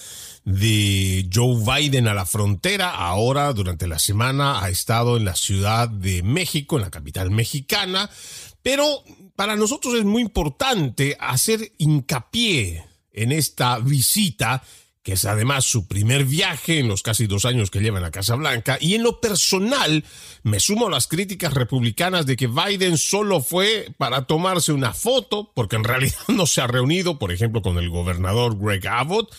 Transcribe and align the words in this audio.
de 0.46 1.30
Joe 1.32 1.58
Biden 1.64 2.08
a 2.08 2.16
la 2.16 2.26
frontera. 2.26 2.90
Ahora, 2.90 3.54
durante 3.54 3.88
la 3.88 4.00
semana, 4.00 4.64
ha 4.64 4.70
estado 4.70 5.18
en 5.18 5.26
la 5.26 5.36
Ciudad 5.36 5.90
de 5.90 6.24
México, 6.24 6.78
en 6.78 6.84
la 6.84 6.90
capital 6.90 7.30
mexicana. 7.30 8.10
Pero 8.64 9.04
para 9.36 9.56
nosotros 9.56 9.96
es 9.96 10.06
muy 10.06 10.22
importante 10.22 11.18
hacer 11.20 11.74
hincapié 11.78 12.86
en 13.14 13.32
esta 13.32 13.80
visita, 13.80 14.64
que 15.04 15.14
es 15.14 15.26
además 15.26 15.66
su 15.66 15.88
primer 15.88 16.26
viaje 16.26 16.80
en 16.80 16.88
los 16.88 17.02
casi 17.02 17.28
dos 17.28 17.46
años 17.46 17.70
que 17.70 17.80
lleva 17.80 17.98
en 17.98 18.04
la 18.04 18.12
Casa 18.12 18.36
Blanca, 18.36 18.78
y 18.80 18.96
en 18.96 19.04
lo 19.04 19.22
personal 19.22 20.04
me 20.44 20.60
sumo 20.60 20.88
a 20.88 20.90
las 20.92 21.08
críticas 21.08 21.54
republicanas 21.54 22.26
de 22.26 22.36
que 22.36 22.48
Biden 22.48 22.98
solo 22.98 23.42
fue 23.42 23.88
para 23.98 24.26
tomarse 24.26 24.72
una 24.72 24.94
foto, 24.94 25.52
porque 25.54 25.76
en 25.76 25.84
realidad 25.84 26.18
no 26.28 26.46
se 26.46 26.62
ha 26.62 26.68
reunido, 26.68 27.20
por 27.20 27.32
ejemplo, 27.32 27.62
con 27.62 27.78
el 27.78 27.90
gobernador 27.90 28.58
Greg 28.58 28.88
Abbott, 28.88 29.34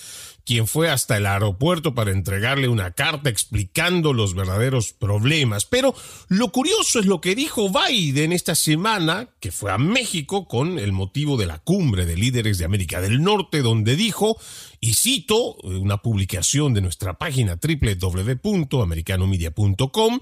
quien 0.47 0.69
fue 0.69 0.89
hasta 0.89 1.17
el 1.17 1.27
aeropuerto 1.27 1.93
para 1.93 2.13
entregarle 2.13 2.69
una 2.69 2.93
carta 2.93 3.29
explicando 3.29 4.13
los 4.13 4.35
verdaderos 4.35 4.93
problemas. 4.93 5.65
Pero 5.65 5.93
lo 6.29 6.53
curioso 6.53 7.01
es 7.01 7.07
lo 7.07 7.21
que 7.21 7.35
dijo 7.35 7.69
Biden 7.69 8.33
esta 8.33 8.55
semana, 8.55 9.29
que 9.41 9.51
fue 9.51 9.73
a 9.73 9.79
México 9.79 10.47
con 10.47 10.79
el 10.79 10.93
motivo 10.93 11.37
de 11.37 11.47
la 11.47 11.59
cumbre 11.59 12.07
de 12.07 12.17
líderes 12.17 12.59
de 12.59 12.65
América 12.65 13.01
del 13.01 13.25
Norte, 13.25 13.61
donde 13.61 13.97
dijo, 13.97 14.39
y 14.81 14.95
cito 14.95 15.55
una 15.63 15.99
publicación 15.99 16.73
de 16.75 16.81
nuestra 16.81 17.19
página 17.19 17.59
www.americanomedia.com, 17.61 20.21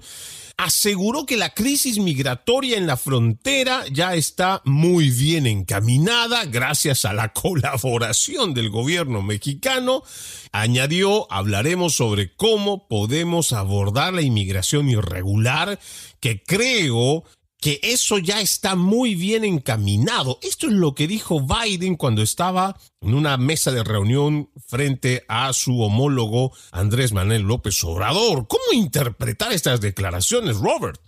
aseguró 0.57 1.25
que 1.25 1.37
la 1.37 1.53
crisis 1.53 1.99
migratoria 1.99 2.77
en 2.77 2.87
la 2.87 2.97
frontera 2.97 3.85
ya 3.91 4.15
está 4.15 4.61
muy 4.65 5.09
bien 5.09 5.47
encaminada 5.47 6.43
gracias 6.45 7.05
a 7.05 7.13
la 7.13 7.31
colaboración 7.33 8.53
del 8.53 8.69
gobierno 8.69 9.21
mexicano. 9.21 10.03
Añadió, 10.51 11.31
hablaremos 11.31 11.95
sobre 11.95 12.35
cómo 12.35 12.87
podemos 12.87 13.53
abordar 13.53 14.13
la 14.13 14.21
inmigración 14.21 14.89
irregular, 14.89 15.79
que 16.19 16.41
creo 16.41 17.23
que 17.61 17.79
eso 17.81 18.17
ya 18.19 18.41
está 18.41 18.75
muy 18.75 19.15
bien 19.15 19.43
encaminado. 19.43 20.37
Esto 20.43 20.67
es 20.67 20.73
lo 20.73 20.93
que 20.93 21.07
dijo 21.07 21.41
Biden 21.41 21.95
cuando 21.95 22.21
estaba 22.21 22.75
en 23.01 23.13
una 23.13 23.37
mesa 23.37 23.71
de 23.71 23.83
reunión 23.83 24.49
frente 24.67 25.21
a 25.27 25.51
su 25.53 25.81
homólogo 25.81 26.51
Andrés 26.71 27.13
Manuel 27.13 27.43
López 27.43 27.83
Obrador. 27.83 28.47
¿Cómo 28.47 28.63
interpretar 28.73 29.51
estas 29.51 29.81
declaraciones, 29.81 30.59
Robert? 30.59 30.99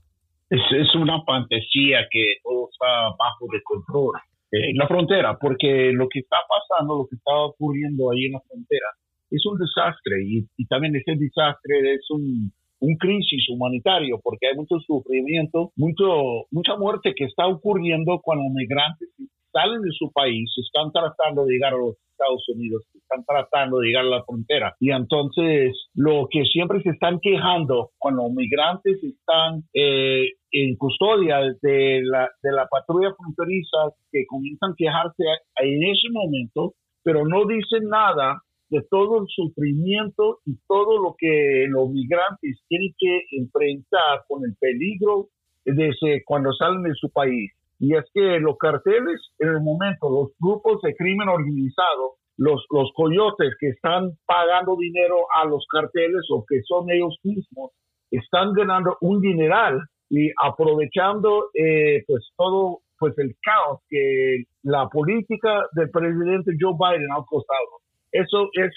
Es, 0.49 0.61
una 0.95 1.21
fantasía 1.25 2.07
que 2.09 2.37
todo 2.41 2.69
está 2.71 3.09
bajo 3.19 3.45
de 3.51 3.61
control 3.63 4.13
en 4.51 4.77
la 4.77 4.87
frontera, 4.87 5.37
porque 5.37 5.91
lo 5.91 6.07
que 6.07 6.19
está 6.19 6.37
pasando, 6.47 6.99
lo 6.99 7.07
que 7.07 7.17
está 7.17 7.35
ocurriendo 7.35 8.11
ahí 8.11 8.25
en 8.25 8.31
la 8.31 8.41
frontera, 8.47 8.87
es 9.29 9.45
un 9.45 9.59
desastre 9.59 10.23
y, 10.25 10.47
y 10.55 10.65
también 10.67 10.95
ese 10.95 11.15
desastre 11.17 11.95
es 11.95 12.09
un 12.09 12.51
un 12.79 12.95
crisis 12.97 13.49
humanitario 13.49 14.19
porque 14.23 14.47
hay 14.47 14.55
mucho 14.55 14.79
sufrimiento, 14.79 15.71
mucho, 15.75 16.45
mucha 16.51 16.75
muerte 16.77 17.13
que 17.15 17.25
está 17.25 17.47
ocurriendo 17.47 18.19
cuando 18.21 18.45
migrantes 18.53 19.09
salen 19.51 19.81
de 19.81 19.91
su 19.91 20.11
país, 20.11 20.51
están 20.57 20.91
tratando 20.91 21.45
de 21.45 21.53
llegar 21.53 21.73
a 21.73 21.77
los 21.77 21.95
Estados 22.11 22.43
Unidos, 22.49 22.83
están 22.93 23.23
tratando 23.25 23.79
de 23.79 23.87
llegar 23.87 24.05
a 24.05 24.09
la 24.09 24.23
frontera. 24.23 24.75
Y 24.79 24.91
entonces 24.91 25.89
lo 25.93 26.27
que 26.29 26.43
siempre 26.45 26.81
se 26.81 26.89
están 26.89 27.19
quejando 27.19 27.91
cuando 27.97 28.29
migrantes 28.29 29.03
están 29.03 29.63
eh, 29.73 30.33
en 30.51 30.75
custodia 30.77 31.39
de 31.61 32.01
la, 32.03 32.29
de 32.41 32.51
la 32.51 32.67
patrulla 32.67 33.13
fronteriza, 33.15 33.77
que 34.11 34.25
comienzan 34.27 34.71
a 34.71 34.75
quejarse 34.77 35.23
en 35.57 35.83
ese 35.83 36.09
momento, 36.11 36.73
pero 37.03 37.25
no 37.25 37.45
dicen 37.45 37.87
nada 37.89 38.41
de 38.69 38.81
todo 38.89 39.21
el 39.21 39.27
sufrimiento 39.27 40.39
y 40.45 40.57
todo 40.67 41.01
lo 41.01 41.15
que 41.17 41.65
los 41.69 41.89
migrantes 41.89 42.59
tienen 42.67 42.93
que 42.97 43.25
enfrentar 43.31 44.25
con 44.27 44.43
el 44.43 44.55
peligro 44.59 45.29
desde 45.65 46.23
cuando 46.25 46.51
salen 46.53 46.83
de 46.83 46.93
su 46.95 47.09
país. 47.09 47.51
Y 47.79 47.95
es 47.95 48.05
que 48.13 48.39
los 48.39 48.57
carteles, 48.57 49.21
en 49.39 49.49
el 49.49 49.61
momento, 49.61 50.09
los 50.09 50.31
grupos 50.39 50.81
de 50.81 50.95
crimen 50.95 51.29
organizado, 51.29 52.15
los, 52.37 52.65
los 52.71 52.91
coyotes 52.95 53.53
que 53.59 53.69
están 53.69 54.11
pagando 54.25 54.75
dinero 54.77 55.25
a 55.35 55.45
los 55.45 55.65
carteles 55.71 56.23
o 56.31 56.45
que 56.47 56.61
son 56.63 56.89
ellos 56.89 57.17
mismos, 57.23 57.71
están 58.11 58.53
ganando 58.53 58.97
un 59.01 59.21
dineral 59.21 59.79
y 60.09 60.31
aprovechando 60.41 61.49
eh, 61.53 62.03
pues 62.07 62.29
todo 62.37 62.79
pues 62.99 63.13
el 63.17 63.35
caos 63.41 63.81
que 63.89 64.45
la 64.63 64.87
política 64.89 65.67
del 65.73 65.91
presidente 65.91 66.53
Joe 66.59 66.73
Biden 66.73 67.11
ha 67.11 67.23
costado. 67.25 67.81
Eso 68.11 68.49
es 68.53 68.71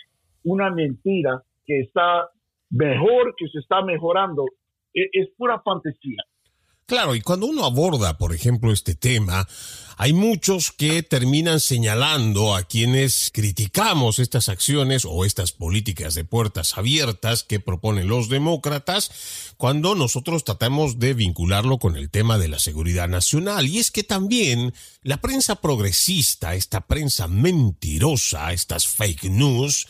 una 0.44 0.70
mentira 0.70 1.42
que 1.66 1.80
está 1.80 2.28
mejor, 2.70 3.34
que 3.36 3.48
se 3.48 3.58
está 3.58 3.82
mejorando. 3.82 4.44
E, 4.94 5.08
es, 5.12 5.28
pura 5.36 5.60
fantasía. 5.60 6.22
Claro, 6.90 7.14
y 7.14 7.20
cuando 7.20 7.46
uno 7.46 7.66
aborda, 7.66 8.18
por 8.18 8.34
ejemplo, 8.34 8.72
este 8.72 8.96
tema, 8.96 9.46
hay 9.96 10.12
muchos 10.12 10.72
que 10.72 11.04
terminan 11.04 11.60
señalando 11.60 12.56
a 12.56 12.64
quienes 12.64 13.30
criticamos 13.32 14.18
estas 14.18 14.48
acciones 14.48 15.04
o 15.08 15.24
estas 15.24 15.52
políticas 15.52 16.16
de 16.16 16.24
puertas 16.24 16.76
abiertas 16.76 17.44
que 17.44 17.60
proponen 17.60 18.08
los 18.08 18.28
demócratas 18.28 19.12
cuando 19.56 19.94
nosotros 19.94 20.42
tratamos 20.42 20.98
de 20.98 21.14
vincularlo 21.14 21.78
con 21.78 21.94
el 21.94 22.10
tema 22.10 22.38
de 22.38 22.48
la 22.48 22.58
seguridad 22.58 23.06
nacional. 23.06 23.68
Y 23.68 23.78
es 23.78 23.92
que 23.92 24.02
también 24.02 24.74
la 25.04 25.18
prensa 25.18 25.60
progresista, 25.60 26.56
esta 26.56 26.88
prensa 26.88 27.28
mentirosa, 27.28 28.52
estas 28.52 28.88
fake 28.88 29.30
news, 29.30 29.86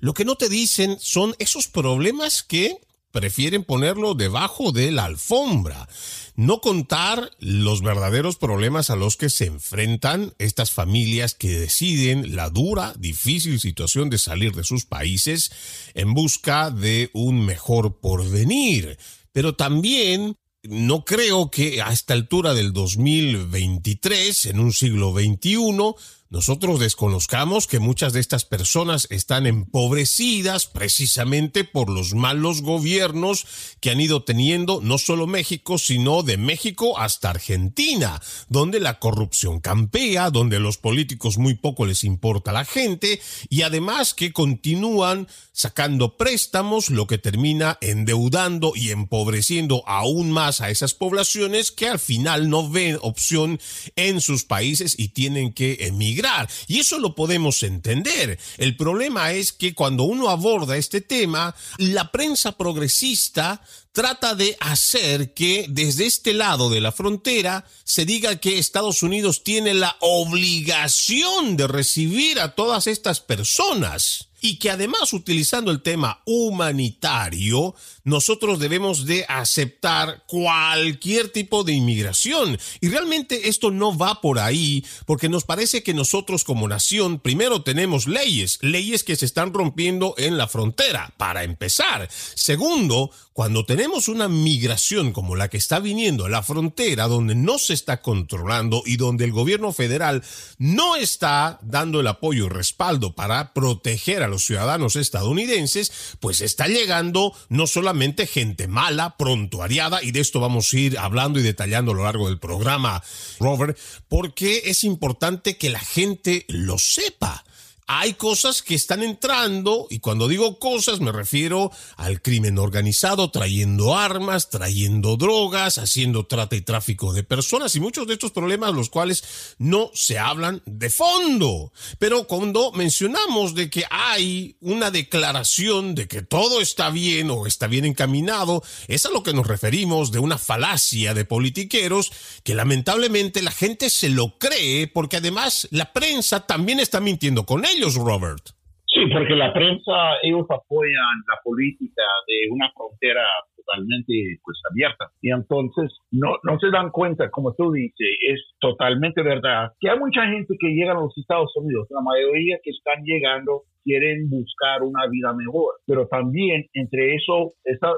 lo 0.00 0.14
que 0.14 0.24
no 0.24 0.34
te 0.34 0.48
dicen 0.48 0.96
son 0.98 1.36
esos 1.38 1.68
problemas 1.68 2.42
que 2.42 2.80
prefieren 3.12 3.64
ponerlo 3.64 4.14
debajo 4.14 4.72
de 4.72 4.90
la 4.90 5.04
alfombra, 5.04 5.88
no 6.36 6.60
contar 6.60 7.30
los 7.38 7.82
verdaderos 7.82 8.36
problemas 8.36 8.90
a 8.90 8.96
los 8.96 9.16
que 9.16 9.30
se 9.30 9.46
enfrentan 9.46 10.32
estas 10.38 10.70
familias 10.70 11.34
que 11.34 11.58
deciden 11.58 12.36
la 12.36 12.50
dura, 12.50 12.94
difícil 12.98 13.60
situación 13.60 14.10
de 14.10 14.18
salir 14.18 14.52
de 14.52 14.64
sus 14.64 14.86
países 14.86 15.50
en 15.94 16.14
busca 16.14 16.70
de 16.70 17.10
un 17.12 17.44
mejor 17.44 18.00
porvenir. 18.00 18.98
Pero 19.32 19.54
también 19.54 20.36
no 20.62 21.04
creo 21.04 21.50
que 21.50 21.80
a 21.80 21.92
esta 21.92 22.14
altura 22.14 22.54
del 22.54 22.72
2023, 22.72 24.46
en 24.46 24.60
un 24.60 24.72
siglo 24.72 25.12
XXI, 25.12 25.94
nosotros 26.30 26.78
desconozcamos 26.78 27.66
que 27.66 27.80
muchas 27.80 28.12
de 28.12 28.20
estas 28.20 28.44
personas 28.44 29.08
están 29.10 29.48
empobrecidas 29.48 30.66
precisamente 30.66 31.64
por 31.64 31.90
los 31.90 32.14
malos 32.14 32.62
gobiernos 32.62 33.46
que 33.80 33.90
han 33.90 34.00
ido 34.00 34.22
teniendo 34.22 34.80
no 34.80 34.98
solo 34.98 35.26
México, 35.26 35.76
sino 35.76 36.22
de 36.22 36.36
México 36.36 36.96
hasta 37.00 37.30
Argentina, 37.30 38.22
donde 38.48 38.78
la 38.78 39.00
corrupción 39.00 39.58
campea, 39.58 40.30
donde 40.30 40.60
los 40.60 40.78
políticos 40.78 41.36
muy 41.36 41.54
poco 41.54 41.84
les 41.84 42.04
importa 42.04 42.52
a 42.52 42.54
la 42.54 42.64
gente 42.64 43.20
y 43.48 43.62
además 43.62 44.14
que 44.14 44.32
continúan 44.32 45.26
sacando 45.50 46.16
préstamos, 46.16 46.90
lo 46.90 47.08
que 47.08 47.18
termina 47.18 47.76
endeudando 47.80 48.74
y 48.76 48.90
empobreciendo 48.90 49.82
aún 49.88 50.30
más 50.30 50.60
a 50.60 50.70
esas 50.70 50.94
poblaciones 50.94 51.72
que 51.72 51.88
al 51.88 51.98
final 51.98 52.48
no 52.48 52.70
ven 52.70 52.98
opción 53.02 53.58
en 53.96 54.20
sus 54.20 54.44
países 54.44 54.94
y 54.96 55.08
tienen 55.08 55.52
que 55.52 55.78
emigrar 55.80 56.19
y 56.66 56.80
eso 56.80 56.98
lo 56.98 57.14
podemos 57.14 57.62
entender. 57.62 58.38
El 58.58 58.76
problema 58.76 59.32
es 59.32 59.52
que 59.52 59.74
cuando 59.74 60.04
uno 60.04 60.28
aborda 60.28 60.76
este 60.76 61.00
tema, 61.00 61.54
la 61.78 62.10
prensa 62.10 62.52
progresista 62.52 63.62
trata 63.92 64.34
de 64.34 64.56
hacer 64.60 65.34
que 65.34 65.66
desde 65.68 66.06
este 66.06 66.32
lado 66.32 66.70
de 66.70 66.80
la 66.80 66.92
frontera 66.92 67.64
se 67.84 68.04
diga 68.04 68.36
que 68.36 68.58
Estados 68.58 69.02
Unidos 69.02 69.42
tiene 69.42 69.74
la 69.74 69.96
obligación 70.00 71.56
de 71.56 71.66
recibir 71.66 72.40
a 72.40 72.54
todas 72.54 72.86
estas 72.86 73.20
personas 73.20 74.29
y 74.40 74.58
que 74.58 74.70
además 74.70 75.12
utilizando 75.12 75.70
el 75.70 75.82
tema 75.82 76.22
humanitario, 76.24 77.74
nosotros 78.04 78.58
debemos 78.58 79.06
de 79.06 79.24
aceptar 79.28 80.24
cualquier 80.26 81.28
tipo 81.28 81.64
de 81.64 81.72
inmigración. 81.72 82.58
Y 82.80 82.88
realmente 82.88 83.48
esto 83.48 83.70
no 83.70 83.96
va 83.96 84.20
por 84.20 84.38
ahí, 84.38 84.84
porque 85.06 85.28
nos 85.28 85.44
parece 85.44 85.82
que 85.82 85.94
nosotros 85.94 86.44
como 86.44 86.68
nación 86.68 87.18
primero 87.18 87.62
tenemos 87.62 88.06
leyes, 88.06 88.58
leyes 88.62 89.04
que 89.04 89.16
se 89.16 89.26
están 89.26 89.52
rompiendo 89.52 90.14
en 90.18 90.36
la 90.36 90.48
frontera, 90.48 91.12
para 91.16 91.44
empezar. 91.44 92.08
Segundo, 92.10 93.10
cuando 93.40 93.64
tenemos 93.64 94.08
una 94.08 94.28
migración 94.28 95.12
como 95.12 95.34
la 95.34 95.48
que 95.48 95.56
está 95.56 95.80
viniendo 95.80 96.26
a 96.26 96.28
la 96.28 96.42
frontera, 96.42 97.08
donde 97.08 97.34
no 97.34 97.58
se 97.58 97.72
está 97.72 98.02
controlando 98.02 98.82
y 98.84 98.98
donde 98.98 99.24
el 99.24 99.32
gobierno 99.32 99.72
federal 99.72 100.22
no 100.58 100.94
está 100.94 101.58
dando 101.62 102.00
el 102.00 102.06
apoyo 102.06 102.44
y 102.44 102.48
respaldo 102.50 103.14
para 103.14 103.54
proteger 103.54 104.22
a 104.22 104.28
los 104.28 104.44
ciudadanos 104.44 104.94
estadounidenses, 104.94 105.90
pues 106.20 106.42
está 106.42 106.66
llegando 106.66 107.34
no 107.48 107.66
solamente 107.66 108.26
gente 108.26 108.68
mala, 108.68 109.16
prontuariada, 109.16 110.02
y 110.02 110.10
de 110.10 110.20
esto 110.20 110.38
vamos 110.40 110.70
a 110.74 110.76
ir 110.76 110.98
hablando 110.98 111.40
y 111.40 111.42
detallando 111.42 111.92
a 111.92 111.94
lo 111.94 112.04
largo 112.04 112.28
del 112.28 112.38
programa, 112.38 113.02
Robert, 113.38 113.78
porque 114.10 114.64
es 114.66 114.84
importante 114.84 115.56
que 115.56 115.70
la 115.70 115.80
gente 115.80 116.44
lo 116.46 116.76
sepa 116.76 117.42
hay 117.92 118.14
cosas 118.14 118.62
que 118.62 118.76
están 118.76 119.02
entrando, 119.02 119.88
y 119.90 119.98
cuando 119.98 120.28
digo 120.28 120.60
cosas 120.60 121.00
me 121.00 121.10
refiero 121.10 121.72
al 121.96 122.22
crimen 122.22 122.56
organizado, 122.56 123.32
trayendo 123.32 123.96
armas, 123.96 124.48
trayendo 124.48 125.16
drogas, 125.16 125.76
haciendo 125.76 126.24
trata 126.24 126.54
y 126.54 126.60
tráfico 126.60 127.12
de 127.12 127.24
personas, 127.24 127.74
y 127.74 127.80
muchos 127.80 128.06
de 128.06 128.12
estos 128.12 128.30
problemas 128.30 128.74
los 128.74 128.90
cuales 128.90 129.24
no 129.58 129.90
se 129.92 130.20
hablan 130.20 130.62
de 130.66 130.88
fondo. 130.88 131.72
Pero 131.98 132.28
cuando 132.28 132.70
mencionamos 132.70 133.56
de 133.56 133.68
que 133.68 133.82
hay 133.90 134.54
una 134.60 134.92
declaración 134.92 135.96
de 135.96 136.06
que 136.06 136.22
todo 136.22 136.60
está 136.60 136.90
bien 136.90 137.28
o 137.32 137.48
está 137.48 137.66
bien 137.66 137.84
encaminado, 137.84 138.62
es 138.86 139.04
a 139.04 139.10
lo 139.10 139.24
que 139.24 139.32
nos 139.32 139.48
referimos 139.48 140.12
de 140.12 140.20
una 140.20 140.38
falacia 140.38 141.12
de 141.12 141.24
politiqueros 141.24 142.12
que 142.44 142.54
lamentablemente 142.54 143.42
la 143.42 143.50
gente 143.50 143.90
se 143.90 144.10
lo 144.10 144.38
cree 144.38 144.86
porque 144.86 145.16
además 145.16 145.66
la 145.72 145.92
prensa 145.92 146.46
también 146.46 146.78
está 146.78 147.00
mintiendo 147.00 147.44
con 147.44 147.64
ellos. 147.64 147.79
Robert? 147.96 148.42
Sí, 148.86 149.06
porque 149.12 149.36
la 149.36 149.52
prensa, 149.52 150.18
ellos 150.22 150.46
apoyan 150.50 151.14
la 151.28 151.38
política 151.44 152.02
de 152.26 152.50
una 152.50 152.70
frontera 152.72 153.22
totalmente 153.56 154.12
pues 154.42 154.58
abierta. 154.70 155.10
Y 155.22 155.30
entonces 155.30 155.92
no, 156.10 156.36
no 156.42 156.58
se 156.58 156.70
dan 156.70 156.90
cuenta, 156.90 157.30
como 157.30 157.54
tú 157.54 157.70
dices, 157.70 158.08
es 158.28 158.40
totalmente 158.58 159.22
verdad, 159.22 159.72
que 159.78 159.90
hay 159.90 159.98
mucha 159.98 160.26
gente 160.26 160.54
que 160.58 160.68
llega 160.68 160.92
a 160.92 161.00
los 161.00 161.16
Estados 161.16 161.52
Unidos, 161.56 161.86
la 161.90 162.02
mayoría 162.02 162.58
que 162.64 162.70
están 162.70 163.04
llegando 163.04 163.62
quieren 163.84 164.28
buscar 164.28 164.82
una 164.82 165.06
vida 165.08 165.32
mejor. 165.32 165.74
Pero 165.86 166.06
también 166.08 166.66
entre 166.74 167.14
eso, 167.16 167.52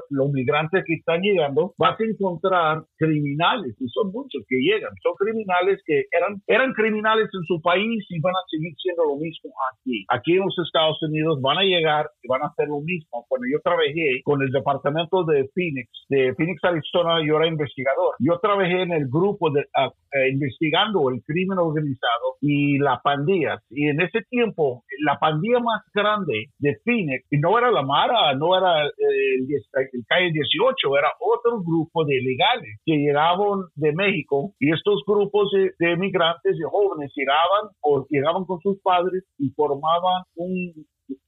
los 0.09 0.31
migrantes 0.31 0.83
que 0.85 0.95
están 0.95 1.21
llegando, 1.21 1.73
vas 1.77 1.99
a 1.99 2.03
encontrar 2.03 2.83
criminales, 2.97 3.75
y 3.79 3.87
son 3.89 4.11
muchos 4.11 4.43
que 4.47 4.57
llegan. 4.57 4.91
Son 5.01 5.13
criminales 5.15 5.81
que 5.85 6.05
eran, 6.11 6.41
eran 6.47 6.73
criminales 6.73 7.29
en 7.33 7.43
su 7.47 7.61
país 7.61 8.05
y 8.09 8.19
van 8.19 8.33
a 8.35 8.45
seguir 8.49 8.73
siendo 8.77 9.03
lo 9.03 9.15
mismo 9.17 9.51
aquí. 9.71 10.05
Aquí 10.09 10.33
en 10.33 10.45
los 10.45 10.57
Estados 10.65 11.01
Unidos 11.01 11.39
van 11.41 11.57
a 11.57 11.63
llegar 11.63 12.09
y 12.21 12.27
van 12.27 12.43
a 12.43 12.47
hacer 12.47 12.67
lo 12.67 12.81
mismo. 12.81 13.25
Cuando 13.27 13.47
yo 13.51 13.59
trabajé 13.63 14.21
con 14.23 14.41
el 14.41 14.51
departamento 14.51 15.23
de 15.23 15.49
Phoenix, 15.53 15.89
de 16.09 16.33
Phoenix, 16.35 16.63
Arizona, 16.63 17.19
yo 17.25 17.37
era 17.37 17.47
investigador. 17.47 18.15
Yo 18.19 18.39
trabajé 18.39 18.81
en 18.81 18.91
el 18.91 19.07
grupo 19.07 19.49
de, 19.51 19.65
ah, 19.75 19.91
eh, 20.13 20.29
investigando 20.31 21.09
el 21.09 21.21
crimen 21.23 21.57
organizado 21.57 22.37
y 22.41 22.77
la 22.77 22.99
pandilla. 23.03 23.59
Y 23.69 23.87
en 23.87 24.01
ese 24.01 24.21
tiempo, 24.29 24.83
la 25.03 25.17
pandilla 25.17 25.59
más 25.59 25.72
grande 25.93 26.47
de 26.59 26.75
Phoenix, 26.83 27.25
y 27.31 27.37
no 27.37 27.57
era 27.57 27.71
la 27.71 27.83
Mara, 27.83 28.33
no 28.35 28.57
era 28.57 28.83
el, 28.83 29.47
el, 29.47 30.05
calle 30.07 30.31
18, 30.31 30.97
era 30.97 31.09
otro 31.19 31.61
grupo 31.61 32.05
de 32.05 32.15
ilegales 32.15 32.79
que 32.85 32.97
llegaban 32.97 33.65
de 33.75 33.93
México 33.93 34.53
y 34.59 34.71
estos 34.71 35.03
grupos 35.05 35.51
de, 35.51 35.71
de 35.79 35.97
migrantes 35.97 36.55
y 36.57 36.63
jóvenes 36.63 37.11
llegaban 37.15 37.71
o 37.81 38.05
llegaban 38.09 38.45
con 38.45 38.59
sus 38.61 38.79
padres 38.81 39.23
y 39.37 39.49
formaban 39.51 40.23
un 40.35 40.73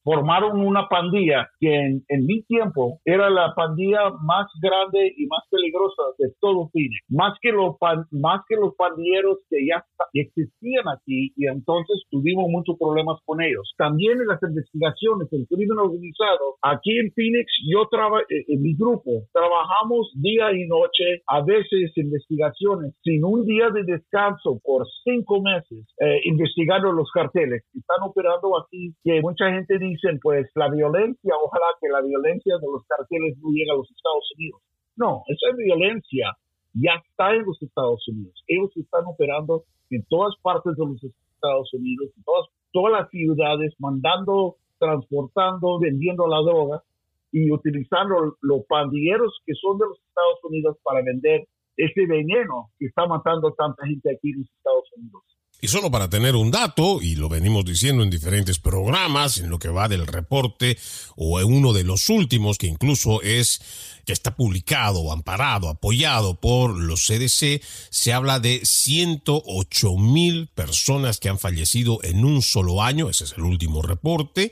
formaron 0.06 0.62
una 0.62 0.88
pandilla 0.88 1.50
que 1.60 1.74
en, 1.74 2.26
mi 2.26 2.44
tiempo 2.44 3.00
era 3.04 3.30
la 3.30 3.54
pandilla 3.56 4.12
más 4.22 4.46
grande 4.62 5.12
y 5.18 5.26
más 5.26 5.42
peligrosa 5.50 6.04
de 6.20 6.30
todo 6.40 6.70
Phoenix, 6.72 7.04
más 7.10 7.34
que 7.42 7.52
los 7.52 7.76
más 8.12 8.42
que 8.48 8.56
los 8.56 8.76
pandilleros 8.76 9.40
que 9.50 9.66
ya 9.66 9.84
existían 10.14 10.88
aquí 10.88 11.34
y 11.36 11.48
entonces 11.48 12.04
tuvimos 12.12 12.46
muchos 12.50 12.78
problemas 12.78 13.18
con 13.26 13.42
ellos. 13.42 13.74
También 13.78 14.22
en 14.22 14.28
las 14.28 14.42
investigaciones 14.44 15.28
del 15.32 15.48
crimen 15.48 15.80
organizado, 15.80 16.56
aquí 16.62 16.98
en 17.00 17.12
Phoenix 17.12 17.52
yo 17.68 17.88
trabajo 17.90 18.22
eh, 18.30 18.46
en 18.48 18.62
mi 18.62 18.76
grupo 18.76 19.26
trabajamos 19.34 20.14
día 20.22 20.54
y 20.54 20.68
noche, 20.68 21.24
a 21.28 21.42
veces 21.42 21.92
investigaciones 21.96 22.94
sin 23.04 23.26
un 23.26 23.44
día 23.46 23.72
de 23.72 23.84
descanso 23.84 24.60
por 24.64 24.86
cinco 25.04 25.42
meses 25.42 25.86
eh, 26.00 26.22
investigando 26.26 26.92
los 26.92 27.10
carteles 27.12 27.64
que 27.74 27.80
están 27.80 28.08
operando 28.08 28.62
aquí 28.62 28.94
que 29.04 29.22
mucha 29.22 29.50
gente 29.52 29.80
dicen, 29.96 30.20
pues 30.22 30.48
la 30.56 30.70
violencia, 30.70 31.34
ojalá 31.44 31.66
que 31.82 31.90
la 31.90 32.02
violencia 32.02 32.58
de 32.58 32.68
los 32.68 32.86
carteles 32.88 33.38
no 33.40 33.50
llegue 33.50 33.72
a 33.72 33.75
los 33.75 33.90
Estados 33.90 34.32
Unidos. 34.38 34.62
No, 34.96 35.24
esa 35.28 35.56
violencia 35.58 36.36
ya 36.74 36.92
está 37.08 37.34
en 37.34 37.46
los 37.46 37.62
Estados 37.62 38.08
Unidos. 38.08 38.44
Ellos 38.48 38.72
están 38.75 39.06
operando 39.06 39.64
en 39.90 40.04
todas 40.10 40.36
partes 40.42 40.75
de 40.75 40.86
los 40.86 41.04
Estados 41.04 41.74
Unidos, 41.74 42.10
en 42.18 42.24
todas, 42.24 42.48
todas 42.72 43.02
las 43.02 43.10
ciudades, 43.10 43.74
mandando, 43.80 44.58
transportando, 44.80 45.80
vendiendo 45.80 46.28
la 46.28 46.40
droga 46.40 46.84
y 47.32 47.52
utilizando 47.52 48.38
los 48.42 48.66
pandilleros 48.68 49.42
que 49.46 49.54
son 49.56 49.78
de 49.78 49.86
los 49.88 50.00
Estados 50.00 50.40
Unidos 50.44 50.78
para 50.84 51.02
vender 51.02 51.48
ese 51.78 52.06
veneno 52.06 52.70
que 52.80 52.88
está 52.88 53.06
matando 53.06 53.54
tanta 53.54 53.86
gente 53.86 54.10
aquí 54.12 54.32
en 54.32 54.40
los 54.40 54.50
Estados 54.50 54.90
Unidos. 54.98 55.24
Y 55.62 55.68
solo 55.68 55.90
para 55.90 56.10
tener 56.10 56.36
un 56.36 56.52
dato, 56.52 57.02
y 57.02 57.16
lo 57.16 57.30
venimos 57.30 57.66
diciendo 57.66 58.04
en 58.04 58.10
diferentes 58.10 58.60
programas, 58.60 59.38
en 59.38 59.50
lo 59.50 59.58
que 59.58 59.70
va 59.70 59.88
del 59.88 60.06
reporte, 60.06 60.78
o 61.16 61.40
en 61.40 61.48
uno 61.48 61.74
de 61.74 61.84
los 61.84 62.10
últimos, 62.10 62.58
que 62.58 62.68
incluso 62.68 63.22
es 63.22 63.62
que 64.06 64.14
está 64.14 64.36
publicado 64.36 65.12
amparado, 65.12 65.70
apoyado 65.70 66.40
por 66.40 66.78
los 66.78 67.08
CDC, 67.08 67.62
se 67.90 68.14
habla 68.14 68.40
de 68.40 68.62
108 68.64 69.98
mil 69.98 70.48
personas 70.54 71.20
que 71.20 71.30
han 71.30 71.40
fallecido 71.40 72.00
en 72.04 72.24
un 72.24 72.42
solo 72.42 72.84
año, 72.84 73.10
ese 73.10 73.24
es 73.24 73.34
el 73.34 73.44
último 73.44 73.82
reporte, 73.82 74.52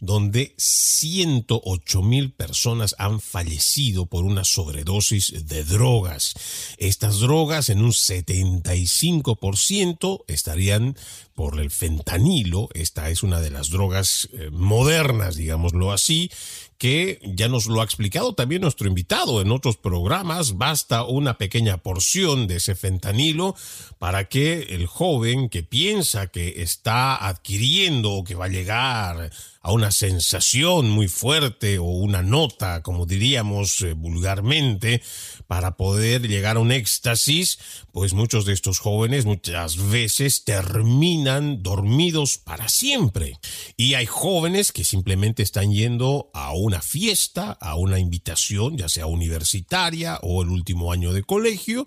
donde 0.00 0.54
108 0.56 2.02
mil 2.02 2.32
personas 2.32 2.94
han 2.98 3.20
fallecido 3.20 4.06
por 4.06 4.24
una 4.24 4.44
sobredosis 4.44 5.46
de 5.46 5.64
drogas. 5.64 6.32
Estas 6.78 7.20
drogas 7.20 7.68
en 7.68 7.82
un 7.82 7.92
75% 7.92 10.24
estarían 10.28 10.96
por 11.34 11.60
el 11.60 11.70
fentanilo. 11.70 12.68
Esta 12.74 13.10
es 13.10 13.22
una 13.22 13.40
de 13.40 13.50
las 13.50 13.70
drogas 13.70 14.28
eh, 14.32 14.50
modernas, 14.50 15.36
digámoslo 15.36 15.92
así, 15.92 16.30
que 16.78 17.20
ya 17.24 17.48
nos 17.48 17.66
lo 17.66 17.80
ha 17.80 17.84
explicado 17.84 18.34
también 18.34 18.62
nuestro 18.62 18.88
invitado 18.88 19.40
en 19.40 19.50
otros 19.50 19.76
programas. 19.76 20.56
Basta 20.56 21.04
una 21.04 21.38
pequeña 21.38 21.78
porción 21.78 22.46
de 22.46 22.56
ese 22.56 22.74
fentanilo 22.74 23.54
para 23.98 24.28
que 24.28 24.66
el 24.70 24.86
joven 24.86 25.48
que 25.48 25.62
piensa 25.62 26.28
que 26.28 26.62
está 26.62 27.26
adquiriendo 27.26 28.12
o 28.12 28.24
que 28.24 28.34
va 28.34 28.46
a 28.46 28.48
llegar 28.48 29.30
a 29.64 29.72
una 29.72 29.90
sensación 29.90 30.90
muy 30.90 31.08
fuerte 31.08 31.78
o 31.78 31.84
una 31.84 32.22
nota, 32.22 32.82
como 32.82 33.06
diríamos 33.06 33.80
eh, 33.80 33.94
vulgarmente, 33.94 35.02
para 35.46 35.78
poder 35.78 36.28
llegar 36.28 36.58
a 36.58 36.60
un 36.60 36.70
éxtasis, 36.70 37.58
pues 37.90 38.12
muchos 38.12 38.44
de 38.44 38.52
estos 38.52 38.78
jóvenes 38.78 39.24
muchas 39.24 39.78
veces 39.88 40.44
terminan 40.44 41.62
dormidos 41.62 42.36
para 42.36 42.68
siempre. 42.68 43.38
Y 43.78 43.94
hay 43.94 44.04
jóvenes 44.04 44.70
que 44.70 44.84
simplemente 44.84 45.42
están 45.42 45.72
yendo 45.72 46.30
a 46.34 46.52
una 46.52 46.82
fiesta, 46.82 47.52
a 47.52 47.76
una 47.76 47.98
invitación, 47.98 48.76
ya 48.76 48.90
sea 48.90 49.06
universitaria 49.06 50.18
o 50.20 50.42
el 50.42 50.50
último 50.50 50.92
año 50.92 51.14
de 51.14 51.22
colegio, 51.22 51.86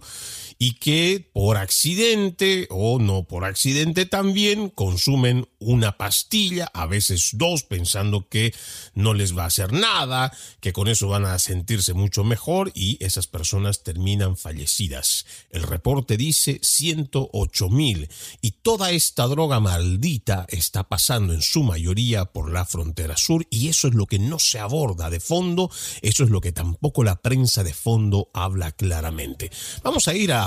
y 0.60 0.74
que 0.74 1.30
por 1.34 1.58
accidente 1.58 2.68
o 2.70 3.00
no 3.00 3.24
por 3.24 3.46
accidente 3.46 4.06
también 4.06 4.70
consumen 4.70 5.48
una 5.60 5.98
pastilla, 5.98 6.70
a 6.74 6.86
veces 6.86 7.32
dos, 7.34 7.64
pensando 7.64 8.28
que 8.28 8.54
no 8.94 9.14
les 9.14 9.38
va 9.38 9.44
a 9.44 9.48
hacer 9.48 9.74
nada, 9.74 10.32
que 10.60 10.74
con 10.74 10.88
eso 10.88 11.08
van 11.08 11.26
a 11.26 11.40
sentirse 11.40 11.94
mucho 11.94 12.24
mejor 12.24 12.72
y 12.74 13.04
esas 13.04 13.28
personas 13.28 13.84
terminan 13.84 14.38
fallecidas. 14.38 15.26
El 15.50 15.64
reporte 15.64 16.18
dice 16.18 16.60
108 16.62 17.70
mil 17.70 18.10
y 18.42 18.52
toda 18.52 18.92
esta 18.92 19.28
droga 19.28 19.60
maldita 19.60 20.46
está 20.50 20.84
pasando 20.84 21.34
en 21.34 21.42
su 21.42 21.64
mayoría 21.64 22.26
por 22.26 22.52
la 22.52 22.66
frontera 22.66 23.18
sur 23.18 23.46
y 23.50 23.68
eso 23.68 23.88
es 23.88 23.94
lo 23.94 24.06
que 24.06 24.20
no 24.20 24.40
se 24.40 24.60
aborda 24.60 25.10
de 25.10 25.20
fondo, 25.20 25.72
eso 26.02 26.24
es 26.24 26.30
lo 26.30 26.42
que 26.42 26.52
tampoco 26.52 27.04
la 27.04 27.22
prensa 27.22 27.64
de 27.64 27.74
fondo 27.74 28.30
habla 28.34 28.72
claramente. 28.72 29.52
Vamos 29.84 30.08
a 30.08 30.16
ir 30.16 30.32
a 30.32 30.47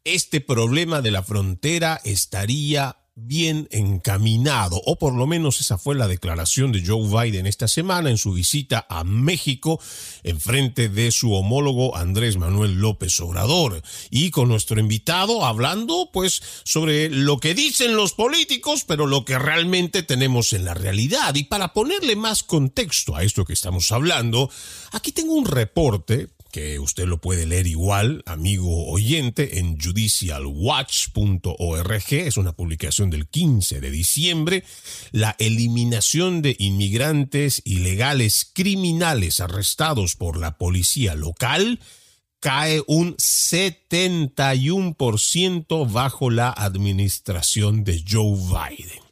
este 0.04 0.40
problema 0.40 1.02
de 1.02 1.10
la 1.10 1.22
frontera 1.22 2.00
estaría 2.04 2.96
bien 3.26 3.68
encaminado, 3.70 4.80
o 4.86 4.96
por 4.96 5.14
lo 5.14 5.26
menos 5.26 5.60
esa 5.60 5.78
fue 5.78 5.94
la 5.94 6.08
declaración 6.08 6.72
de 6.72 6.84
Joe 6.84 7.06
Biden 7.06 7.46
esta 7.46 7.68
semana 7.68 8.10
en 8.10 8.18
su 8.18 8.32
visita 8.32 8.86
a 8.88 9.04
México 9.04 9.80
en 10.22 10.40
frente 10.40 10.88
de 10.88 11.10
su 11.10 11.32
homólogo 11.34 11.96
Andrés 11.96 12.36
Manuel 12.36 12.74
López 12.80 13.18
Obrador. 13.20 13.82
Y 14.10 14.30
con 14.30 14.48
nuestro 14.48 14.80
invitado 14.80 15.44
hablando 15.44 16.10
pues 16.12 16.42
sobre 16.64 17.10
lo 17.10 17.38
que 17.38 17.54
dicen 17.54 17.94
los 17.94 18.12
políticos, 18.12 18.84
pero 18.86 19.06
lo 19.06 19.24
que 19.24 19.38
realmente 19.38 20.02
tenemos 20.02 20.52
en 20.52 20.64
la 20.64 20.74
realidad. 20.74 21.34
Y 21.34 21.44
para 21.44 21.72
ponerle 21.72 22.16
más 22.16 22.42
contexto 22.42 23.16
a 23.16 23.22
esto 23.22 23.44
que 23.44 23.52
estamos 23.52 23.92
hablando, 23.92 24.50
aquí 24.92 25.12
tengo 25.12 25.34
un 25.34 25.44
reporte 25.44 26.28
que 26.50 26.78
usted 26.78 27.06
lo 27.06 27.20
puede 27.20 27.46
leer 27.46 27.66
igual, 27.66 28.22
amigo 28.26 28.90
oyente, 28.90 29.58
en 29.58 29.78
judicialwatch.org, 29.78 32.12
es 32.12 32.36
una 32.36 32.52
publicación 32.52 33.08
del 33.10 33.26
15 33.28 33.80
de 33.80 33.90
diciembre, 33.90 34.62
la 35.12 35.34
eliminación 35.38 36.42
de 36.42 36.54
inmigrantes 36.58 37.62
ilegales 37.64 38.50
criminales 38.52 39.40
arrestados 39.40 40.16
por 40.16 40.38
la 40.38 40.58
policía 40.58 41.14
local 41.14 41.80
cae 42.40 42.82
un 42.86 43.16
71% 43.16 45.92
bajo 45.92 46.30
la 46.30 46.50
administración 46.50 47.84
de 47.84 48.02
Joe 48.08 48.36
Biden. 48.36 49.09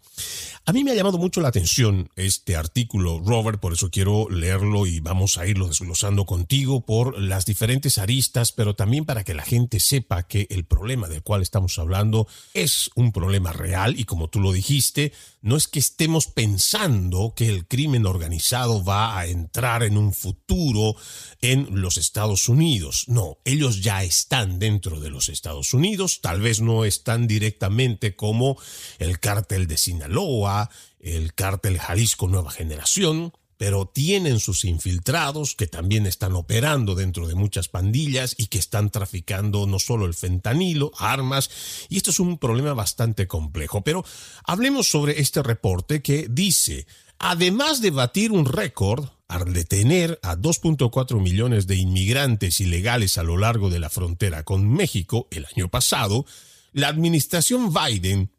A 0.68 0.72
mí 0.75 0.84
me 0.84 0.90
ha 0.90 0.94
llamado 0.94 1.16
mucho 1.16 1.40
la 1.40 1.48
atención 1.48 2.10
este 2.14 2.54
artículo, 2.54 3.22
Robert, 3.25 3.58
por 3.58 3.72
eso 3.72 3.88
quiero 3.90 4.28
leerlo 4.28 4.84
y 4.84 5.00
vamos 5.00 5.38
a 5.38 5.46
irlo 5.46 5.66
desglosando 5.66 6.26
contigo 6.26 6.84
por 6.84 7.18
las 7.18 7.46
diferentes 7.46 7.96
aristas, 7.96 8.52
pero 8.52 8.75
también 8.76 9.06
para 9.06 9.25
que 9.25 9.32
la 9.32 9.44
gente 9.44 9.80
sepa 9.80 10.25
que 10.25 10.46
el 10.50 10.66
problema 10.66 11.08
del 11.08 11.22
cual 11.22 11.40
estamos 11.40 11.78
hablando 11.78 12.28
es 12.52 12.90
un 12.96 13.12
problema 13.12 13.54
real 13.54 13.98
y 13.98 14.04
como 14.04 14.28
tú 14.28 14.40
lo 14.40 14.52
dijiste, 14.52 15.14
no 15.40 15.57
es 15.57 15.68
que 15.68 15.78
estemos 15.78 16.26
pensando 16.26 17.33
que 17.37 17.49
el 17.49 17.66
crimen 17.66 18.07
organizado 18.07 18.85
va 18.85 19.18
a 19.18 19.26
entrar 19.26 19.83
en 19.83 19.97
un 19.97 20.12
futuro 20.12 20.97
en 21.40 21.80
los 21.80 21.97
Estados 21.97 22.49
Unidos. 22.49 23.04
No, 23.09 23.38
ellos 23.45 23.83
ya 23.83 24.02
están 24.02 24.59
dentro 24.59 25.00
de 25.00 25.11
los 25.11 25.28
Estados 25.28 25.75
Unidos, 25.75 26.21
tal 26.21 26.40
vez 26.40 26.61
no 26.61 26.85
están 26.85 27.26
directamente 27.26 28.16
como 28.16 28.59
el 28.99 29.21
cártel 29.21 29.66
de 29.66 29.78
Sinaloa, 29.78 30.71
el 31.00 31.35
cártel 31.35 31.78
Jalisco 31.78 32.28
Nueva 32.28 32.50
Generación, 32.50 33.33
pero 33.58 33.86
tienen 33.86 34.38
sus 34.38 34.64
infiltrados 34.64 35.54
que 35.56 35.66
también 35.66 36.06
están 36.06 36.34
operando 36.34 36.94
dentro 36.94 37.26
de 37.26 37.34
muchas 37.34 37.68
pandillas 37.68 38.34
y 38.38 38.46
que 38.46 38.58
están 38.58 38.90
traficando 38.90 39.66
no 39.66 39.80
solo 39.80 40.06
el 40.06 40.14
fentanilo, 40.14 40.92
armas, 40.96 41.50
y 41.88 41.96
esto 41.96 42.10
es 42.10 42.20
un 42.20 42.38
problema 42.38 42.72
bastante 42.72 43.26
complejo. 43.26 43.82
Pero 43.82 44.04
hablemos 44.44 44.88
sobre 44.88 45.20
este 45.20 45.42
reporte 45.42 46.02
que 46.02 46.28
dice, 46.30 46.86
además 47.18 47.82
de 47.82 47.90
batir 47.90 48.30
un 48.30 48.46
récord, 48.46 49.08
al 49.26 49.52
detener 49.52 50.18
a 50.22 50.36
2.4 50.36 51.20
millones 51.20 51.66
de 51.66 51.76
inmigrantes 51.76 52.60
ilegales 52.60 53.18
a 53.18 53.22
lo 53.22 53.36
largo 53.36 53.68
de 53.68 53.78
la 53.78 53.90
frontera 53.90 54.42
con 54.42 54.66
México 54.72 55.28
el 55.30 55.46
año 55.54 55.68
pasado, 55.68 56.24
la 56.72 56.88
administración 56.88 57.74
Biden 57.74 58.30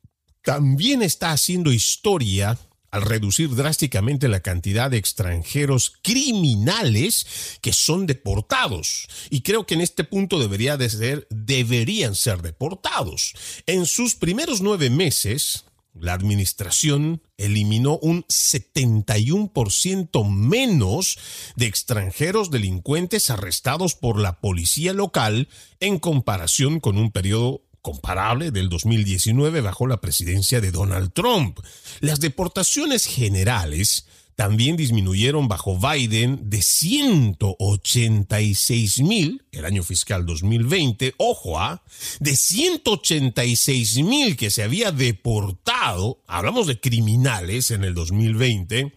también 0.43 1.03
está 1.03 1.31
haciendo 1.31 1.71
historia 1.71 2.57
al 2.91 3.01
reducir 3.01 3.55
drásticamente 3.55 4.27
la 4.27 4.41
cantidad 4.41 4.91
de 4.91 4.97
extranjeros 4.97 5.93
criminales 6.01 7.57
que 7.61 7.73
son 7.73 8.07
deportados. 8.07 9.07
Y 9.29 9.41
creo 9.41 9.65
que 9.65 9.75
en 9.75 9.81
este 9.81 10.03
punto 10.03 10.39
debería 10.39 10.77
de 10.77 10.89
ser, 10.89 11.27
deberían 11.29 12.15
ser 12.15 12.41
deportados. 12.41 13.33
En 13.65 13.85
sus 13.85 14.15
primeros 14.15 14.61
nueve 14.61 14.89
meses, 14.89 15.65
la 15.93 16.13
administración 16.13 17.21
eliminó 17.37 17.97
un 18.01 18.23
71% 18.23 20.29
menos 20.29 21.17
de 21.55 21.65
extranjeros 21.65 22.51
delincuentes 22.51 23.29
arrestados 23.29 23.95
por 23.95 24.19
la 24.19 24.39
policía 24.39 24.93
local 24.93 25.49
en 25.79 25.99
comparación 25.99 26.79
con 26.79 26.97
un 26.97 27.11
periodo 27.11 27.63
comparable 27.81 28.51
del 28.51 28.69
2019 28.69 29.61
bajo 29.61 29.87
la 29.87 30.01
presidencia 30.01 30.61
de 30.61 30.71
Donald 30.71 31.11
Trump. 31.13 31.59
Las 31.99 32.19
deportaciones 32.19 33.05
generales 33.05 34.05
también 34.39 34.77
disminuyeron 34.77 35.49
bajo 35.49 35.77
Biden 35.77 36.49
de 36.49 36.61
186 36.61 39.01
mil 39.01 39.43
el 39.51 39.65
año 39.65 39.83
fiscal 39.83 40.25
2020, 40.25 41.15
ojo, 41.17 41.59
a, 41.59 41.71
¿ah? 41.71 41.83
de 42.21 42.37
186 42.37 43.97
mil 44.03 44.37
que 44.37 44.49
se 44.49 44.63
había 44.63 44.93
deportado, 44.93 46.21
hablamos 46.25 46.67
de 46.67 46.79
criminales 46.79 47.69
en 47.71 47.83
el 47.83 47.93
2020, 47.93 48.93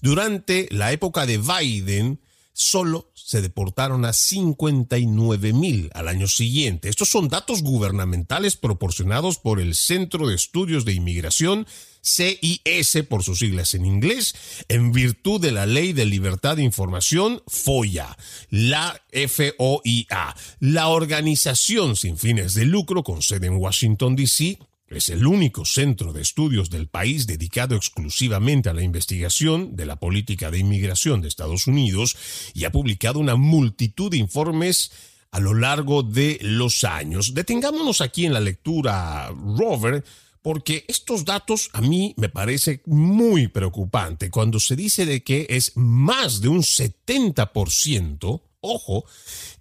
durante 0.00 0.66
la 0.72 0.90
época 0.90 1.26
de 1.26 1.38
Biden, 1.38 2.18
solo 2.52 3.10
se 3.14 3.40
deportaron 3.40 4.04
a 4.04 4.12
59 4.12 5.52
mil 5.52 5.90
al 5.94 6.08
año 6.08 6.28
siguiente. 6.28 6.88
Estos 6.88 7.08
son 7.08 7.28
datos 7.28 7.62
gubernamentales 7.62 8.56
proporcionados 8.56 9.38
por 9.38 9.60
el 9.60 9.74
Centro 9.74 10.28
de 10.28 10.34
Estudios 10.34 10.84
de 10.84 10.92
Inmigración 10.92 11.66
CIS 12.02 13.04
por 13.08 13.22
sus 13.22 13.38
siglas 13.38 13.74
en 13.74 13.86
inglés, 13.86 14.34
en 14.68 14.92
virtud 14.92 15.40
de 15.40 15.52
la 15.52 15.66
Ley 15.66 15.92
de 15.92 16.04
Libertad 16.04 16.56
de 16.56 16.64
Información, 16.64 17.42
FOIA, 17.46 18.16
la 18.50 19.00
FOIA, 19.12 20.34
la 20.58 20.88
organización 20.88 21.96
sin 21.96 22.18
fines 22.18 22.54
de 22.54 22.64
lucro 22.64 23.04
con 23.04 23.22
sede 23.22 23.46
en 23.46 23.56
Washington, 23.56 24.16
D.C., 24.16 24.58
es 24.96 25.08
el 25.08 25.26
único 25.26 25.64
centro 25.64 26.12
de 26.12 26.22
estudios 26.22 26.70
del 26.70 26.88
país 26.88 27.26
dedicado 27.26 27.76
exclusivamente 27.76 28.68
a 28.68 28.74
la 28.74 28.82
investigación 28.82 29.76
de 29.76 29.86
la 29.86 29.96
política 29.96 30.50
de 30.50 30.58
inmigración 30.58 31.20
de 31.20 31.28
Estados 31.28 31.66
Unidos 31.66 32.16
y 32.54 32.64
ha 32.64 32.72
publicado 32.72 33.18
una 33.18 33.36
multitud 33.36 34.10
de 34.10 34.18
informes 34.18 34.92
a 35.30 35.40
lo 35.40 35.54
largo 35.54 36.02
de 36.02 36.38
los 36.42 36.84
años. 36.84 37.34
Detengámonos 37.34 38.00
aquí 38.00 38.26
en 38.26 38.34
la 38.34 38.40
lectura, 38.40 39.30
Robert, 39.58 40.06
porque 40.42 40.84
estos 40.88 41.24
datos 41.24 41.70
a 41.72 41.80
mí 41.80 42.14
me 42.18 42.28
parece 42.28 42.82
muy 42.86 43.48
preocupante 43.48 44.30
cuando 44.30 44.60
se 44.60 44.76
dice 44.76 45.06
de 45.06 45.22
que 45.22 45.46
es 45.48 45.72
más 45.76 46.40
de 46.40 46.48
un 46.48 46.62
70%, 46.62 48.42
ojo, 48.62 49.04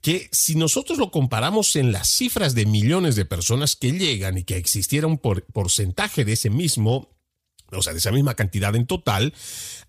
que 0.01 0.29
si 0.31 0.55
nosotros 0.55 0.97
lo 0.97 1.11
comparamos 1.11 1.75
en 1.75 1.91
las 1.91 2.07
cifras 2.07 2.55
de 2.55 2.65
millones 2.65 3.15
de 3.15 3.25
personas 3.25 3.75
que 3.75 3.91
llegan 3.91 4.37
y 4.37 4.43
que 4.43 4.55
existiera 4.55 5.07
un 5.07 5.17
porcentaje 5.17 6.23
de 6.23 6.33
ese 6.33 6.49
mismo, 6.49 7.09
o 7.71 7.81
sea, 7.81 7.93
de 7.93 7.99
esa 7.99 8.11
misma 8.11 8.35
cantidad 8.35 8.75
en 8.75 8.85
total, 8.85 9.33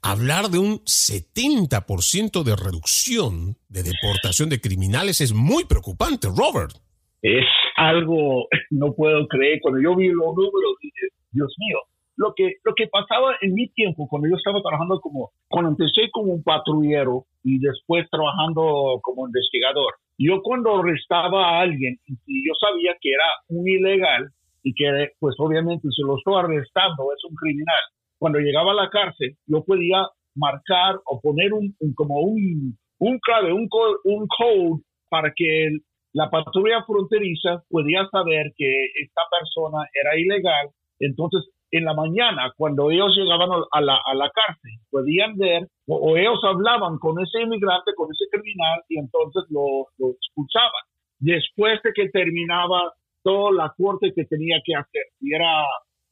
hablar 0.03 0.49
de 0.49 0.59
un 0.59 0.81
70% 0.81 2.43
de 2.43 2.57
reducción 2.57 3.57
de 3.69 3.83
deportación 3.83 4.49
de 4.49 4.61
criminales 4.61 5.21
es 5.21 5.33
muy 5.33 5.65
preocupante, 5.65 6.29
Robert. 6.29 6.73
Es 7.21 7.45
algo, 7.77 8.49
no 8.71 8.95
puedo 8.95 9.27
creer, 9.29 9.61
cuando 9.61 9.81
yo 9.81 9.95
vi 9.95 10.09
los 10.09 10.35
números, 10.35 10.77
dije, 10.81 11.09
Dios 11.31 11.53
mío, 11.59 11.79
lo 12.17 12.35
que, 12.37 12.57
lo 12.65 12.75
que 12.75 12.89
pasaba 12.89 13.35
en 13.41 13.55
mi 13.55 13.69
tiempo, 13.69 14.07
cuando 14.09 14.29
yo 14.29 14.37
estaba 14.37 14.61
trabajando 14.61 15.01
como, 15.01 15.31
cuando 15.49 15.71
empecé 15.71 16.11
como 16.11 16.33
un 16.33 16.43
patrullero 16.43 17.25
y 17.43 17.59
después 17.59 18.09
trabajando 18.11 19.01
como 19.03 19.27
investigador, 19.27 19.95
yo 20.19 20.43
cuando 20.43 20.79
arrestaba 20.79 21.49
a 21.49 21.61
alguien, 21.61 21.99
y 22.07 22.47
yo 22.47 22.53
sabía 22.61 22.95
que 23.01 23.11
era 23.11 23.27
un 23.49 23.69
ilegal 23.69 24.29
y 24.63 24.75
que 24.75 25.11
pues 25.19 25.35
obviamente 25.39 25.89
si 25.91 26.03
lo 26.03 26.17
estoy 26.17 26.35
arrestando 26.39 27.13
es 27.13 27.25
un 27.29 27.35
criminal, 27.35 27.83
cuando 28.19 28.39
llegaba 28.39 28.73
a 28.73 28.75
la 28.75 28.91
cárcel 28.91 29.37
yo 29.47 29.65
podía 29.65 30.07
marcar 30.35 30.97
o 31.07 31.21
poner 31.21 31.53
un, 31.53 31.75
como 31.95 32.21
un, 32.21 32.79
un 32.99 33.19
clave, 33.19 33.53
un, 33.53 33.69
un 34.05 34.27
code 34.29 34.83
para 35.09 35.33
que 35.35 35.79
la 36.13 36.31
patrulla 36.31 36.85
fronteriza 36.85 37.63
podía 37.69 38.07
saber 38.11 38.53
que 38.57 38.71
esta 39.03 39.23
persona 39.31 39.87
era 39.93 40.19
ilegal, 40.19 40.69
entonces 41.01 41.49
en 41.73 41.85
la 41.85 41.95
mañana, 41.95 42.53
cuando 42.57 42.91
ellos 42.91 43.17
llegaban 43.17 43.49
a 43.51 43.81
la, 43.81 43.99
a 44.05 44.15
la 44.15 44.31
cárcel, 44.31 44.73
podían 44.91 45.37
ver 45.37 45.67
o, 45.87 46.17
ellos 46.17 46.39
hablaban 46.45 46.99
con 46.99 47.21
ese 47.21 47.43
inmigrante, 47.43 47.93
con 47.97 48.09
ese 48.13 48.25
criminal, 48.31 48.83
y 48.89 48.99
entonces 48.99 49.43
lo, 49.51 49.89
lo 49.99 50.13
expulsaban. 50.13 50.85
Después 51.19 51.81
de 51.83 51.93
que 51.95 52.09
terminaba 52.11 52.93
toda 53.23 53.53
la 53.53 53.75
corte 53.77 54.13
que 54.15 54.25
tenía 54.25 54.59
que 54.65 54.75
hacer. 54.75 55.03
Y 55.21 55.35
era, 55.35 55.65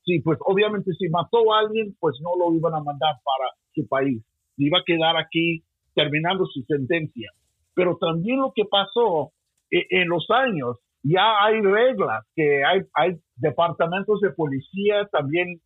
sí, 0.05 0.21
pues 0.21 0.39
obviamente 0.47 0.93
si 0.99 1.09
mató 1.09 1.53
a 1.53 1.61
alguien, 1.61 1.97
pues 2.01 2.17
no 2.21 2.31
lo 2.39 2.57
iban 2.57 2.75
a 2.75 2.83
mandar 2.83 3.17
para 3.25 3.51
su 3.75 3.87
país. 3.89 4.23
Iba 4.57 4.79
a 4.79 4.85
quedar 4.85 5.17
aquí 5.17 5.63
terminando 5.95 6.47
su 6.47 6.63
sentencia. 6.63 7.31
Pero 7.75 7.97
también 8.01 8.39
lo 8.39 8.53
que 8.55 8.65
pasó 8.65 9.33
e, 9.71 9.87
en 9.91 10.09
los 10.09 10.27
años 10.31 10.79
ya 11.03 11.45
hay 11.45 11.61
reglas, 11.61 12.25
que 12.35 12.63
hay, 12.65 12.81
hay 12.95 13.17
departamentos 13.37 14.21
de 14.21 14.31
policía 14.31 15.09
también 15.13 15.61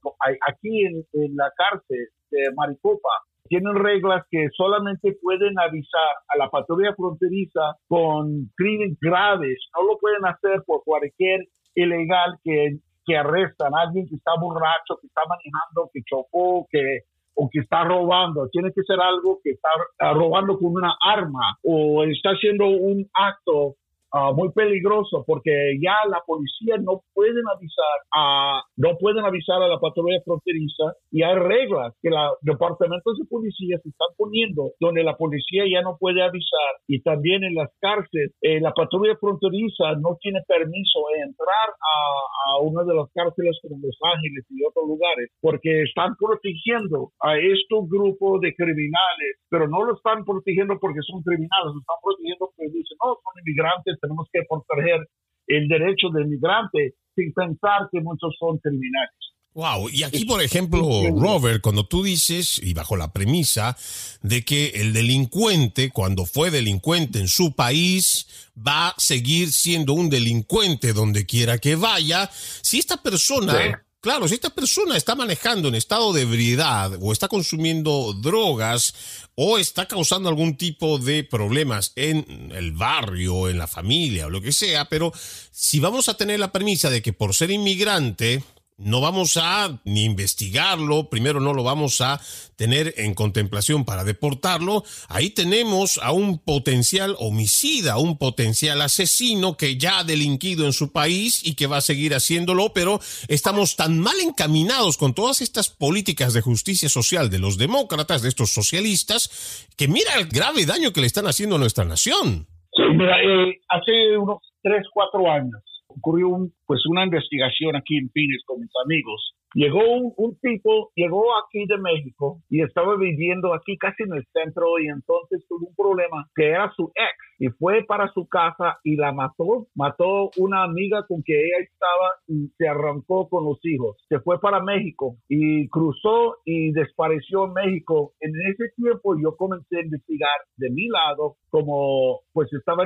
aquí 0.49 0.87
en, 0.87 1.05
la 1.37 1.51
cárcel 1.57 2.09
de 2.31 2.53
Maricopa. 2.55 3.09
Tienen 3.47 3.75
reglas 3.75 4.25
que 4.31 4.49
solamente 4.57 5.17
pueden 5.21 5.59
avisar 5.59 6.17
a 6.29 6.39
la 6.39 6.49
patrulla 6.49 6.95
fronteriza 6.95 7.77
con 7.89 8.51
crímenes 8.57 8.97
graves. 9.01 9.59
No 9.77 9.87
lo 9.87 9.99
pueden 9.99 10.25
hacer 10.25 10.63
por 10.67 10.83
cualquier 10.83 11.41
ilegal 11.75 12.39
que, 12.43 12.79
que 13.05 13.17
arrestan 13.17 13.75
alguien 13.75 14.07
que 14.09 14.17
está 14.17 14.33
borracho, 14.41 14.99
que 15.01 15.09
está 15.09 15.23
manejando, 15.29 15.91
que 15.93 16.01
chocó, 16.09 16.67
que 16.71 17.01
o 17.37 17.49
que 17.51 17.61
está 17.61 17.85
robando, 17.85 18.49
tiene 18.51 18.71
que 18.73 18.83
ser 18.83 19.01
algo 19.01 19.41
que 19.43 19.51
está 19.51 19.69
robando 20.15 20.57
con 20.57 20.73
una 20.77 20.95
arma 21.05 21.59
o 21.65 22.05
está 22.05 22.31
haciendo 22.31 22.69
un 22.69 23.09
acto 23.13 23.75
Ah, 24.17 24.31
muy 24.31 24.53
peligroso 24.53 25.25
porque 25.27 25.51
ya 25.83 26.07
la 26.09 26.23
policía 26.25 26.77
no 26.79 27.03
pueden 27.13 27.43
avisar 27.51 27.99
a 28.15 28.63
no 28.77 28.97
pueden 28.97 29.25
avisar 29.25 29.61
a 29.61 29.67
la 29.67 29.81
patrulla 29.81 30.23
fronteriza 30.25 30.95
y 31.11 31.25
hay 31.25 31.35
reglas 31.35 31.93
que 32.01 32.11
los 32.11 32.39
departamentos 32.43 33.19
de 33.19 33.27
policía 33.27 33.77
se 33.83 33.89
están 33.89 34.15
poniendo 34.17 34.71
donde 34.79 35.03
la 35.03 35.17
policía 35.17 35.65
ya 35.67 35.83
no 35.83 35.97
puede 35.99 36.23
avisar 36.23 36.79
y 36.87 37.03
también 37.03 37.43
en 37.43 37.57
las 37.57 37.75
cárceles 37.81 38.31
eh, 38.41 38.61
la 38.61 38.71
patrulla 38.71 39.17
fronteriza 39.19 39.99
no 39.99 40.17
tiene 40.23 40.39
permiso 40.47 41.01
de 41.11 41.23
entrar 41.27 41.75
a, 41.75 42.55
a 42.55 42.63
una 42.63 42.85
de 42.85 42.95
las 42.95 43.11
cárceles 43.11 43.59
como 43.63 43.83
Los 43.83 43.99
Ángeles 43.99 44.47
y 44.49 44.63
otros 44.63 44.87
lugares 44.87 45.27
porque 45.41 45.83
están 45.83 46.15
protegiendo 46.15 47.11
a 47.19 47.35
estos 47.35 47.91
grupos 47.91 48.43
de 48.43 48.55
criminales 48.55 49.43
pero 49.51 49.67
no 49.67 49.83
lo 49.83 49.97
están 49.99 50.25
protegiendo 50.25 50.79
porque 50.79 51.03
son 51.03 51.21
criminales 51.27 51.75
lo 51.75 51.83
están 51.83 51.99
protegiendo 51.99 52.47
porque 52.55 52.71
dicen 52.71 52.95
no 53.03 53.19
son 53.19 53.35
inmigrantes 53.43 53.99
tenemos 54.05 54.29
que 54.33 54.41
proteger 54.49 55.09
el 55.47 55.69
derecho 55.69 56.09
del 56.13 56.27
migrante 56.29 56.95
sin 57.15 57.33
pensar 57.33 57.89
que 57.91 58.01
muchos 58.01 58.35
son 58.39 58.59
criminales. 58.59 59.15
Wow, 59.55 59.89
y 59.89 60.03
aquí 60.03 60.25
por 60.25 60.43
ejemplo, 60.43 60.83
Robert, 61.17 61.61
cuando 61.63 61.87
tú 61.87 62.03
dices, 62.03 62.61
y 62.61 62.75
bajo 62.75 62.97
la 62.97 63.13
premisa 63.13 63.77
de 64.21 64.45
que 64.45 64.73
el 64.75 64.93
delincuente, 64.93 65.91
cuando 65.91 66.27
fue 66.27 66.51
delincuente 66.51 67.21
en 67.21 67.29
su 67.29 67.55
país, 67.55 68.51
va 68.57 68.89
a 68.89 68.95
seguir 68.99 69.53
siendo 69.53 69.93
un 69.93 70.11
delincuente 70.11 70.93
donde 70.93 71.25
quiera 71.25 71.59
que 71.59 71.77
vaya, 71.77 72.29
si 72.33 72.81
esta 72.81 73.01
persona 73.01 73.84
Claro, 74.05 74.29
si 74.29 74.35
esta 74.35 74.51
persona 74.51 74.99
está 74.99 75.15
manejando 75.15 75.69
en 75.69 75.75
estado 75.75 76.13
de 76.13 76.21
ebriedad 76.21 76.93
o 77.01 77.11
está 77.11 77.27
consumiendo 77.27 78.13
drogas 78.13 78.95
o 79.35 79.57
está 79.57 79.89
causando 79.89 80.29
algún 80.29 80.59
tipo 80.59 80.99
de 80.99 81.25
problemas 81.25 81.93
en 81.97 82.53
el 82.55 82.73
barrio, 82.73 83.49
en 83.49 83.57
la 83.57 83.67
familia 83.67 84.27
o 84.27 84.31
lo 84.31 84.43
que 84.43 84.53
sea, 84.53 84.91
pero 84.91 85.11
si 85.51 85.81
vamos 85.81 86.11
a 86.11 86.19
tener 86.19 86.39
la 86.39 86.53
premisa 86.53 86.91
de 86.91 87.01
que 87.01 87.15
por 87.15 87.35
ser 87.35 87.51
inmigrante 87.51 88.45
no 88.77 89.01
vamos 89.01 89.37
a 89.37 89.81
ni 89.85 90.05
investigarlo, 90.05 91.09
primero 91.09 91.41
no 91.41 91.55
lo 91.55 91.63
vamos 91.63 92.01
a 92.01 92.21
tener 92.57 92.95
en 92.97 93.15
contemplación 93.15 93.85
para 93.85 94.05
deportarlo, 94.05 94.83
ahí 95.09 95.31
tenemos 95.31 95.99
a 96.03 96.13
un 96.13 96.39
potencial 96.39 97.15
homicida, 97.19 97.99
un 97.99 98.19
potencial 98.19 98.83
asesino 98.83 99.57
que 99.57 99.77
ya 99.77 99.99
ha 99.99 100.05
delinquido 100.05 100.67
en 100.67 100.73
su 100.73 100.93
país 100.93 101.47
y 101.47 101.55
que 101.55 101.67
va 101.67 101.79
a 101.79 101.83
seguir 101.83 102.15
haciéndolo, 102.15 102.73
pero 102.73 102.99
estamos 103.29 103.77
tan 103.77 104.01
mal 104.01 104.17
encaminados 104.21 104.97
con 104.97 105.15
todas 105.15 105.41
estas 105.41 105.71
políticas 105.71 106.35
de 106.35 106.43
justicia 106.43 106.89
social 106.89 107.31
de 107.31 107.39
los 107.39 107.59
demócratas, 107.59 108.23
de 108.23 108.29
estos 108.29 108.53
socialistas, 108.53 109.69
que 109.77 109.89
mira 109.89 110.15
el 110.19 110.27
grave 110.27 110.67
daño 110.67 110.93
que 110.93 111.01
le 111.01 111.07
están 111.07 111.27
haciendo 111.27 111.57
a 111.57 111.59
nuestra 111.61 111.85
nación. 111.85 112.47
Sí, 112.73 112.83
mira, 112.97 113.23
eh, 113.23 113.61
hace 113.69 114.19
unos 114.19 114.39
tres, 114.63 114.85
cuatro 114.93 115.31
años 115.31 115.63
ocurrió 115.97 116.29
un, 116.29 116.53
pues 116.67 116.87
una 116.87 117.05
investigación 117.05 117.77
aquí 117.77 117.97
en 117.99 118.11
Phoenix 118.11 118.43
con 118.47 118.61
mis 118.61 118.71
amigos 118.85 119.35
Llegó 119.55 119.81
un, 120.17 120.37
tipo, 120.41 120.91
llegó 120.97 121.25
aquí 121.39 121.65
de 121.67 121.79
México 121.79 122.41
y 122.51 122.63
estaba 122.63 122.97
viviendo 122.97 123.55
aquí 123.55 123.79
casi 123.79 124.03
en 124.03 124.15
el 124.15 124.27
centro 124.33 124.79
y 124.81 124.89
entonces 124.89 125.45
tuvo 125.49 125.69
un 125.69 125.75
problema 125.77 126.29
que 126.35 126.49
era 126.49 126.73
su 126.75 126.91
ex 126.95 127.17
y 127.39 127.49
fue 127.51 127.85
para 127.85 128.11
su 128.13 128.27
casa 128.29 128.79
y 128.83 128.97
la 128.97 129.13
mató, 129.13 129.69
mató 129.75 130.31
una 130.39 130.65
amiga 130.65 131.05
con 131.07 131.23
que 131.23 131.35
ella 131.35 131.65
estaba 131.65 132.11
y 132.27 132.49
se 132.57 132.67
arrancó 132.69 133.29
con 133.29 133.45
los 133.45 133.59
hijos. 133.65 133.97
Se 134.09 134.19
fue 134.21 134.41
para 134.41 134.61
México 134.61 135.17
y 135.29 135.69
cruzó 135.69 136.39
y 136.45 136.73
desapareció 136.73 137.47
en 137.47 137.53
México. 137.53 138.13
En 138.21 138.33
ese 138.51 138.71
tiempo 138.77 139.15
yo 139.21 139.37
comencé 139.37 139.79
a 139.79 139.83
investigar 139.83 140.39
de 140.57 140.71
mi 140.71 140.89
lado 140.89 141.37
como 141.51 142.21
pues 142.33 142.53
estaba, 142.53 142.85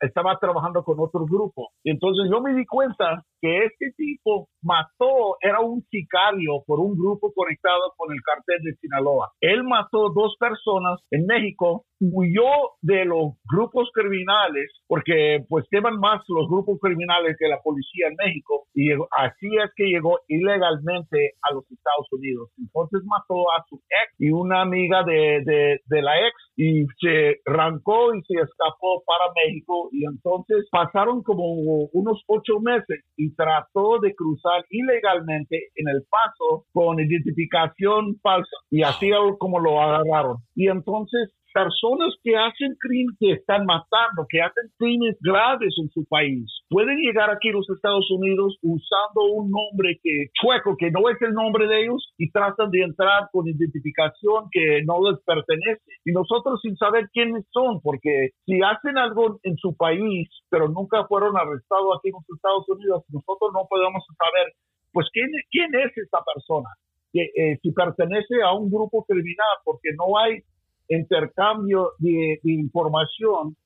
estaba 0.00 0.38
trabajando 0.38 0.84
con 0.84 1.00
otro 1.00 1.24
grupo. 1.26 1.70
Entonces 1.82 2.30
yo 2.30 2.40
me 2.40 2.54
di 2.54 2.64
cuenta 2.66 3.24
que 3.40 3.64
este 3.64 3.92
tipo 3.96 4.48
mató, 4.62 5.36
era 5.40 5.60
un 5.60 5.84
sicario 5.90 6.62
por 6.66 6.80
un 6.80 6.96
grupo 6.96 7.32
conectado 7.32 7.92
con 7.96 8.12
el 8.12 8.20
cartel 8.22 8.62
de 8.62 8.74
Sinaloa. 8.76 9.32
Él 9.40 9.64
mató 9.64 10.10
dos 10.10 10.36
personas 10.38 11.00
en 11.10 11.26
México, 11.26 11.84
huyó 12.00 12.78
de 12.80 13.04
los 13.04 13.34
grupos 13.50 13.90
criminales, 13.92 14.70
porque 14.86 15.44
pues 15.48 15.66
teman 15.70 15.98
más 15.98 16.22
los 16.28 16.48
grupos 16.48 16.78
criminales 16.80 17.36
que 17.38 17.48
la 17.48 17.60
policía 17.62 18.08
en 18.08 18.16
México, 18.16 18.66
y 18.74 18.92
así 18.92 19.48
es 19.64 19.70
que 19.76 19.84
llegó 19.84 20.20
ilegalmente 20.28 21.32
a 21.42 21.54
los 21.54 21.64
Estados 21.70 22.06
Unidos. 22.12 22.50
Entonces 22.58 23.02
mató 23.04 23.40
a 23.56 23.64
su 23.68 23.76
ex 23.76 24.14
y 24.18 24.30
una 24.30 24.62
amiga 24.62 25.02
de, 25.02 25.42
de, 25.44 25.80
de 25.84 26.02
la 26.02 26.18
ex 26.26 26.34
y 26.58 26.86
se 27.00 27.40
arrancó 27.46 28.12
y 28.16 28.22
se 28.22 28.34
escapó 28.34 29.04
para 29.06 29.32
México 29.46 29.90
y 29.92 30.04
entonces 30.04 30.66
pasaron 30.72 31.22
como 31.22 31.44
unos 31.92 32.20
ocho 32.26 32.58
meses 32.60 33.04
y 33.16 33.32
trató 33.36 34.00
de 34.00 34.12
cruzar 34.16 34.64
ilegalmente 34.68 35.68
en 35.76 35.88
el 35.88 36.02
paso 36.10 36.66
con 36.72 36.98
identificación 36.98 38.18
falsa 38.20 38.56
y 38.70 38.82
así 38.82 39.08
como 39.38 39.60
lo 39.60 39.80
agarraron. 39.80 40.38
Y 40.56 40.68
entonces 40.68 41.32
personas 41.52 42.14
que 42.22 42.36
hacen 42.36 42.76
crímenes, 42.78 43.16
que 43.18 43.32
están 43.32 43.64
matando, 43.66 44.26
que 44.28 44.40
hacen 44.40 44.70
crímenes 44.78 45.16
graves 45.20 45.74
en 45.80 45.88
su 45.90 46.04
país, 46.04 46.46
pueden 46.68 46.98
llegar 46.98 47.30
aquí 47.30 47.48
a 47.48 47.52
los 47.52 47.68
Estados 47.70 48.10
Unidos 48.10 48.56
usando 48.62 49.24
un 49.32 49.50
nombre 49.50 49.98
que 50.02 50.28
chueco, 50.40 50.76
que 50.76 50.90
no 50.90 51.08
es 51.08 51.20
el 51.22 51.32
nombre 51.32 51.66
de 51.66 51.82
ellos, 51.84 52.12
y 52.18 52.30
tratan 52.30 52.70
de 52.70 52.82
entrar 52.82 53.28
con 53.32 53.48
identificación 53.48 54.48
que 54.50 54.82
no 54.84 55.00
les 55.10 55.20
pertenece. 55.24 55.82
Y 56.04 56.12
nosotros 56.12 56.60
sin 56.62 56.76
saber 56.76 57.08
quiénes 57.12 57.44
son, 57.50 57.80
porque 57.80 58.30
si 58.44 58.60
hacen 58.62 58.98
algo 58.98 59.38
en 59.42 59.56
su 59.56 59.76
país, 59.76 60.28
pero 60.50 60.68
nunca 60.68 61.06
fueron 61.06 61.36
arrestados 61.36 61.98
aquí 61.98 62.08
en 62.08 62.20
los 62.20 62.36
Estados 62.36 62.68
Unidos, 62.68 63.04
nosotros 63.08 63.50
no 63.54 63.66
podemos 63.68 64.04
saber, 64.16 64.52
pues, 64.92 65.06
quién, 65.12 65.28
quién 65.50 65.74
es 65.74 65.96
esta 65.96 66.18
persona. 66.34 66.68
Que, 67.12 67.22
eh, 67.22 67.58
si 67.62 67.72
pertenece 67.72 68.42
a 68.44 68.52
un 68.52 68.70
grupo 68.70 69.04
criminal, 69.04 69.56
porque 69.64 69.90
no 69.96 70.18
hay 70.18 70.42
intercambio 70.88 71.92
de, 71.98 72.40
información 72.44 73.56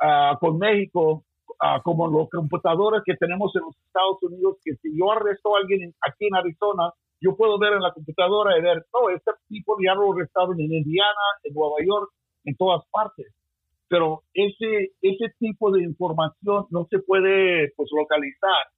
ah, 0.00 0.36
con 0.40 0.58
México, 0.58 1.24
uh, 1.48 1.82
como 1.82 2.08
los 2.08 2.28
computadores 2.30 3.02
que 3.04 3.16
tenemos 3.16 3.54
en 3.56 3.62
los 3.62 3.76
Estados 3.86 4.22
Unidos, 4.22 4.56
que 4.64 4.74
si 4.76 4.96
yo 4.96 5.10
arresto 5.12 5.54
a 5.54 5.60
alguien 5.60 5.94
aquí 6.06 6.26
en 6.26 6.36
Arizona, 6.36 6.92
yo 7.20 7.36
puedo 7.36 7.58
ver 7.58 7.74
en 7.74 7.82
la 7.82 7.92
computadora 7.92 8.58
y 8.58 8.62
ver, 8.62 8.84
oh, 8.92 9.10
este 9.10 9.32
tipo 9.48 9.76
ya 9.84 9.94
lo 9.94 10.12
arrestaron 10.12 10.60
en 10.60 10.72
Indiana, 10.72 11.24
en 11.44 11.54
Nueva 11.54 11.76
York, 11.84 12.10
en 12.44 12.56
todas 12.56 12.84
partes. 12.90 13.26
Pero 13.88 14.22
ese, 14.34 14.92
ese 15.00 15.32
tipo 15.38 15.70
de 15.70 15.82
información 15.82 16.66
no 16.70 16.86
se 16.90 16.98
puede 16.98 17.72
pues, 17.76 17.88
localizar 17.96 18.68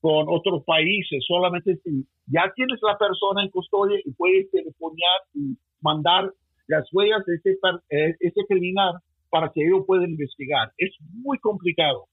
con 0.00 0.26
otros 0.28 0.64
países, 0.64 1.24
solamente 1.26 1.76
si 1.84 2.04
ya 2.26 2.52
tienes 2.56 2.80
la 2.82 2.98
persona 2.98 3.44
en 3.44 3.50
custodia 3.50 3.98
y 4.04 4.10
puedes 4.12 4.50
telefonear 4.50 5.20
y 5.32 5.56
mandar 5.80 6.32
las 6.66 6.86
huellas 6.92 7.24
de 7.26 7.36
ese, 7.36 7.58
eh, 7.90 8.16
ese 8.20 8.40
criminal 8.48 8.94
para 9.30 9.50
que 9.52 9.62
ellos 9.64 9.84
puedan 9.86 10.10
investigar. 10.10 10.72
Es 10.76 10.90
muy 11.00 11.38
complicado. 11.38 12.08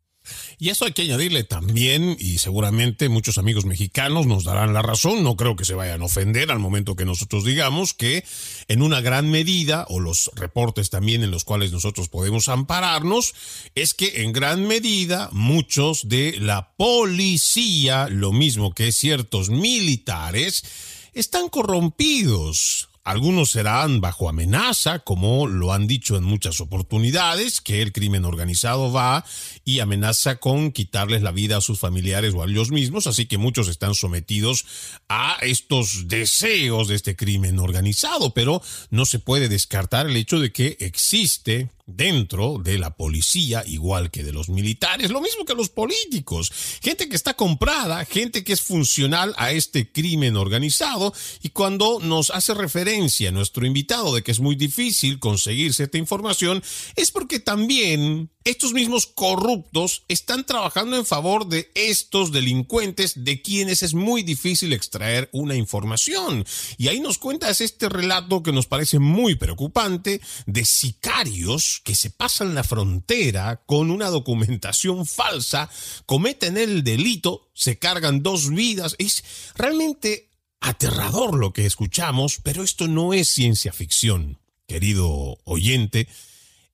Y 0.57 0.69
eso 0.69 0.85
hay 0.85 0.91
que 0.91 1.03
añadirle 1.03 1.43
también, 1.43 2.17
y 2.19 2.39
seguramente 2.39 3.07
muchos 3.07 3.37
amigos 3.37 3.65
mexicanos 3.65 4.27
nos 4.27 4.43
darán 4.43 4.73
la 4.73 4.81
razón, 4.81 5.23
no 5.23 5.35
creo 5.37 5.55
que 5.55 5.63
se 5.63 5.73
vayan 5.73 6.01
a 6.01 6.05
ofender 6.05 6.51
al 6.51 6.59
momento 6.59 6.95
que 6.95 7.05
nosotros 7.05 7.45
digamos 7.45 7.93
que 7.93 8.25
en 8.67 8.81
una 8.81 8.99
gran 8.99 9.31
medida, 9.31 9.85
o 9.89 9.99
los 9.99 10.29
reportes 10.35 10.89
también 10.89 11.23
en 11.23 11.31
los 11.31 11.45
cuales 11.45 11.71
nosotros 11.71 12.09
podemos 12.09 12.49
ampararnos, 12.49 13.33
es 13.75 13.93
que 13.93 14.23
en 14.23 14.33
gran 14.33 14.67
medida 14.67 15.29
muchos 15.31 16.09
de 16.09 16.35
la 16.39 16.73
policía, 16.75 18.07
lo 18.09 18.33
mismo 18.33 18.73
que 18.73 18.91
ciertos 18.91 19.49
militares, 19.49 21.09
están 21.13 21.47
corrompidos 21.49 22.88
algunos 23.03 23.51
serán 23.51 24.01
bajo 24.01 24.29
amenaza, 24.29 24.99
como 24.99 25.47
lo 25.47 25.73
han 25.73 25.87
dicho 25.87 26.17
en 26.17 26.23
muchas 26.23 26.59
oportunidades, 26.61 27.61
que 27.61 27.81
el 27.81 27.91
crimen 27.91 28.25
organizado 28.25 28.91
va 28.91 29.25
y 29.65 29.79
amenaza 29.79 30.35
con 30.35 30.71
quitarles 30.71 31.21
la 31.21 31.31
vida 31.31 31.57
a 31.57 31.61
sus 31.61 31.79
familiares 31.79 32.33
o 32.33 32.43
a 32.43 32.45
ellos 32.45 32.71
mismos, 32.71 33.07
así 33.07 33.25
que 33.25 33.37
muchos 33.37 33.67
están 33.67 33.95
sometidos 33.95 34.65
a 35.07 35.37
estos 35.41 36.07
deseos 36.07 36.87
de 36.87 36.95
este 36.95 37.15
crimen 37.15 37.59
organizado, 37.59 38.33
pero 38.33 38.61
no 38.89 39.05
se 39.05 39.19
puede 39.19 39.49
descartar 39.49 40.07
el 40.07 40.17
hecho 40.17 40.39
de 40.39 40.51
que 40.51 40.77
existe 40.79 41.69
dentro 41.95 42.59
de 42.63 42.77
la 42.77 42.95
policía, 42.95 43.63
igual 43.65 44.11
que 44.11 44.23
de 44.23 44.33
los 44.33 44.49
militares, 44.49 45.11
lo 45.11 45.21
mismo 45.21 45.45
que 45.45 45.55
los 45.55 45.69
políticos, 45.69 46.51
gente 46.81 47.09
que 47.09 47.15
está 47.15 47.33
comprada, 47.33 48.05
gente 48.05 48.43
que 48.43 48.53
es 48.53 48.61
funcional 48.61 49.33
a 49.37 49.51
este 49.51 49.91
crimen 49.91 50.37
organizado, 50.37 51.13
y 51.41 51.49
cuando 51.49 51.99
nos 51.99 52.29
hace 52.29 52.53
referencia 52.53 53.31
nuestro 53.31 53.65
invitado 53.65 54.13
de 54.13 54.21
que 54.21 54.31
es 54.31 54.39
muy 54.39 54.55
difícil 54.55 55.19
conseguir 55.19 55.73
cierta 55.73 55.97
información, 55.97 56.63
es 56.95 57.11
porque 57.11 57.39
también 57.39 58.29
estos 58.45 58.73
mismos 58.73 59.05
corruptos 59.05 60.03
están 60.07 60.45
trabajando 60.45 60.95
en 60.97 61.05
favor 61.05 61.47
de 61.47 61.71
estos 61.75 62.31
delincuentes 62.31 63.23
de 63.23 63.41
quienes 63.41 63.83
es 63.83 63.93
muy 63.93 64.23
difícil 64.23 64.73
extraer 64.73 65.29
una 65.33 65.55
información. 65.55 66.45
Y 66.77 66.87
ahí 66.87 66.99
nos 66.99 67.17
cuentas 67.17 67.61
este 67.61 67.89
relato 67.89 68.41
que 68.41 68.51
nos 68.51 68.65
parece 68.65 68.97
muy 68.97 69.35
preocupante 69.35 70.21
de 70.45 70.65
sicarios 70.65 71.78
que 71.83 71.95
se 71.95 72.09
pasan 72.09 72.55
la 72.55 72.63
frontera 72.63 73.63
con 73.65 73.91
una 73.91 74.09
documentación 74.09 75.05
falsa, 75.05 75.69
cometen 76.05 76.57
el 76.57 76.83
delito, 76.83 77.49
se 77.53 77.77
cargan 77.79 78.23
dos 78.23 78.49
vidas. 78.49 78.95
Es 78.99 79.23
realmente 79.55 80.29
aterrador 80.61 81.37
lo 81.37 81.53
que 81.53 81.65
escuchamos, 81.65 82.39
pero 82.43 82.63
esto 82.63 82.87
no 82.87 83.13
es 83.13 83.27
ciencia 83.29 83.73
ficción, 83.73 84.39
querido 84.67 85.39
oyente 85.45 86.07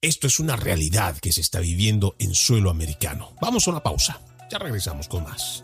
esto 0.05 0.27
es 0.27 0.39
una 0.39 0.55
realidad 0.55 1.17
que 1.17 1.33
se 1.33 1.41
está 1.41 1.59
viviendo 1.59 2.15
en 2.19 2.35
suelo 2.35 2.69
americano. 2.69 3.33
Vamos 3.41 3.67
a 3.67 3.71
una 3.71 3.81
pausa. 3.81 4.21
Ya 4.51 4.59
regresamos 4.59 5.07
con 5.07 5.23
más. 5.23 5.63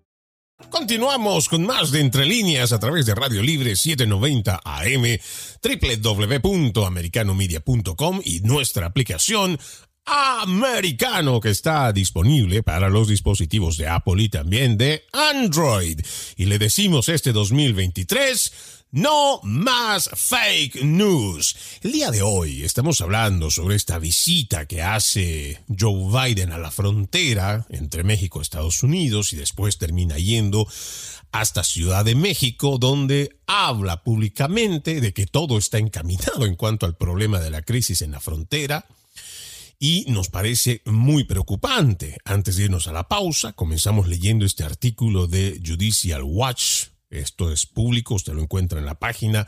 Continuamos 0.69 1.49
con 1.49 1.65
más 1.65 1.91
de 1.91 2.01
Entre 2.01 2.25
Líneas 2.25 2.71
a 2.71 2.79
través 2.79 3.05
de 3.05 3.15
Radio 3.15 3.41
Libre 3.41 3.75
790 3.75 4.61
AM, 4.63 5.03
www.americanomedia.com 5.61 8.21
y 8.23 8.39
nuestra 8.41 8.85
aplicación 8.87 9.59
americano 10.05 11.39
que 11.39 11.49
está 11.49 11.91
disponible 11.93 12.63
para 12.63 12.89
los 12.89 13.07
dispositivos 13.07 13.77
de 13.77 13.87
Apple 13.87 14.23
y 14.23 14.29
también 14.29 14.77
de 14.77 15.03
Android. 15.13 15.99
Y 16.37 16.45
le 16.45 16.59
decimos 16.59 17.09
este 17.09 17.31
2023, 17.31 18.51
no 18.91 19.39
más 19.43 20.09
fake 20.13 20.83
news. 20.83 21.55
El 21.81 21.93
día 21.93 22.11
de 22.11 22.21
hoy 22.21 22.63
estamos 22.63 22.99
hablando 23.01 23.49
sobre 23.49 23.75
esta 23.75 23.99
visita 23.99 24.65
que 24.65 24.81
hace 24.81 25.63
Joe 25.79 26.09
Biden 26.11 26.51
a 26.51 26.57
la 26.57 26.71
frontera 26.71 27.65
entre 27.69 28.03
México 28.03 28.39
y 28.39 28.41
Estados 28.41 28.83
Unidos 28.83 29.31
y 29.33 29.37
después 29.37 29.77
termina 29.77 30.17
yendo 30.17 30.67
hasta 31.31 31.63
Ciudad 31.63 32.03
de 32.03 32.15
México, 32.15 32.77
donde 32.77 33.37
habla 33.47 34.03
públicamente 34.03 34.99
de 34.99 35.13
que 35.13 35.25
todo 35.25 35.57
está 35.57 35.77
encaminado 35.77 36.45
en 36.45 36.55
cuanto 36.55 36.85
al 36.85 36.97
problema 36.97 37.39
de 37.39 37.51
la 37.51 37.61
crisis 37.61 38.01
en 38.01 38.11
la 38.11 38.19
frontera 38.19 38.85
y 39.83 40.05
nos 40.09 40.29
parece 40.29 40.83
muy 40.85 41.23
preocupante. 41.23 42.19
Antes 42.23 42.55
de 42.55 42.65
irnos 42.65 42.85
a 42.85 42.93
la 42.93 43.07
pausa, 43.07 43.53
comenzamos 43.53 44.07
leyendo 44.07 44.45
este 44.45 44.63
artículo 44.63 45.25
de 45.25 45.59
Judicial 45.65 46.21
Watch 46.23 46.89
Esto 47.09 47.51
es 47.51 47.65
público, 47.65 48.13
usted 48.13 48.33
lo 48.33 48.43
encuentra 48.43 48.77
en 48.77 48.85
la 48.85 48.99
página 48.99 49.47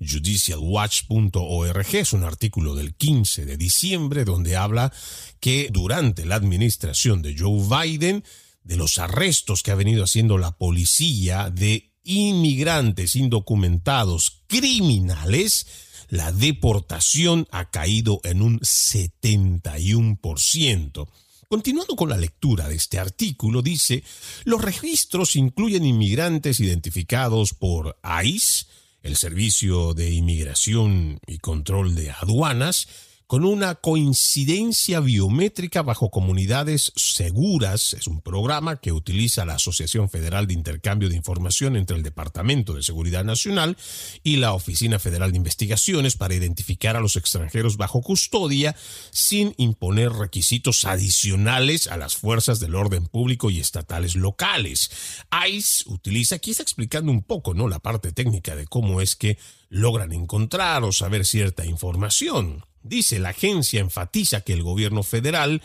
judicialwatch.org. 0.00 1.94
Es 1.96 2.14
un 2.14 2.24
artículo 2.24 2.74
del 2.74 2.94
15 2.94 3.44
de 3.44 3.58
diciembre 3.58 4.24
donde 4.24 4.56
habla 4.56 4.90
que 5.38 5.68
durante 5.70 6.24
la 6.24 6.36
administración 6.36 7.20
de 7.20 7.36
Joe 7.38 7.62
Biden, 7.68 8.24
de 8.62 8.76
los 8.76 8.98
arrestos 8.98 9.62
que 9.62 9.70
ha 9.70 9.74
venido 9.74 10.02
haciendo 10.02 10.38
la 10.38 10.56
policía 10.56 11.50
de 11.50 11.92
inmigrantes 12.04 13.16
indocumentados 13.16 14.44
criminales, 14.46 15.66
la 16.14 16.30
deportación 16.30 17.48
ha 17.50 17.72
caído 17.72 18.20
en 18.22 18.40
un 18.40 18.60
71%. 18.60 21.08
Continuando 21.48 21.96
con 21.96 22.08
la 22.08 22.16
lectura 22.16 22.68
de 22.68 22.76
este 22.76 23.00
artículo, 23.00 23.62
dice, 23.62 24.04
los 24.44 24.62
registros 24.62 25.34
incluyen 25.34 25.84
inmigrantes 25.84 26.60
identificados 26.60 27.52
por 27.52 27.98
ICE, 28.24 28.66
el 29.02 29.16
Servicio 29.16 29.92
de 29.92 30.12
Inmigración 30.12 31.18
y 31.26 31.38
Control 31.38 31.96
de 31.96 32.12
Aduanas, 32.12 32.86
con 33.26 33.44
una 33.44 33.74
coincidencia 33.74 35.00
biométrica 35.00 35.82
bajo 35.82 36.10
comunidades 36.10 36.92
seguras. 36.94 37.94
Es 37.94 38.06
un 38.06 38.20
programa 38.20 38.76
que 38.76 38.92
utiliza 38.92 39.46
la 39.46 39.54
Asociación 39.54 40.10
Federal 40.10 40.46
de 40.46 40.54
Intercambio 40.54 41.08
de 41.08 41.16
Información 41.16 41.76
entre 41.76 41.96
el 41.96 42.02
Departamento 42.02 42.74
de 42.74 42.82
Seguridad 42.82 43.24
Nacional 43.24 43.76
y 44.22 44.36
la 44.36 44.52
Oficina 44.52 44.98
Federal 44.98 45.30
de 45.30 45.38
Investigaciones 45.38 46.16
para 46.16 46.34
identificar 46.34 46.96
a 46.96 47.00
los 47.00 47.16
extranjeros 47.16 47.76
bajo 47.78 48.02
custodia 48.02 48.76
sin 49.10 49.54
imponer 49.56 50.12
requisitos 50.12 50.84
adicionales 50.84 51.86
a 51.86 51.96
las 51.96 52.16
fuerzas 52.16 52.60
del 52.60 52.74
orden 52.74 53.06
público 53.06 53.50
y 53.50 53.58
estatales 53.58 54.16
locales. 54.16 54.90
ICE 55.48 55.84
utiliza, 55.86 56.36
aquí 56.36 56.50
está 56.50 56.62
explicando 56.62 57.10
un 57.10 57.22
poco, 57.22 57.54
¿no? 57.54 57.68
La 57.68 57.78
parte 57.78 58.12
técnica 58.12 58.54
de 58.54 58.66
cómo 58.66 59.00
es 59.00 59.16
que 59.16 59.38
logran 59.70 60.12
encontrar 60.12 60.84
o 60.84 60.92
saber 60.92 61.24
cierta 61.24 61.64
información. 61.64 62.64
Dice, 62.84 63.18
la 63.18 63.30
agencia 63.30 63.80
enfatiza 63.80 64.42
que 64.42 64.52
el 64.52 64.62
gobierno 64.62 65.02
federal, 65.02 65.62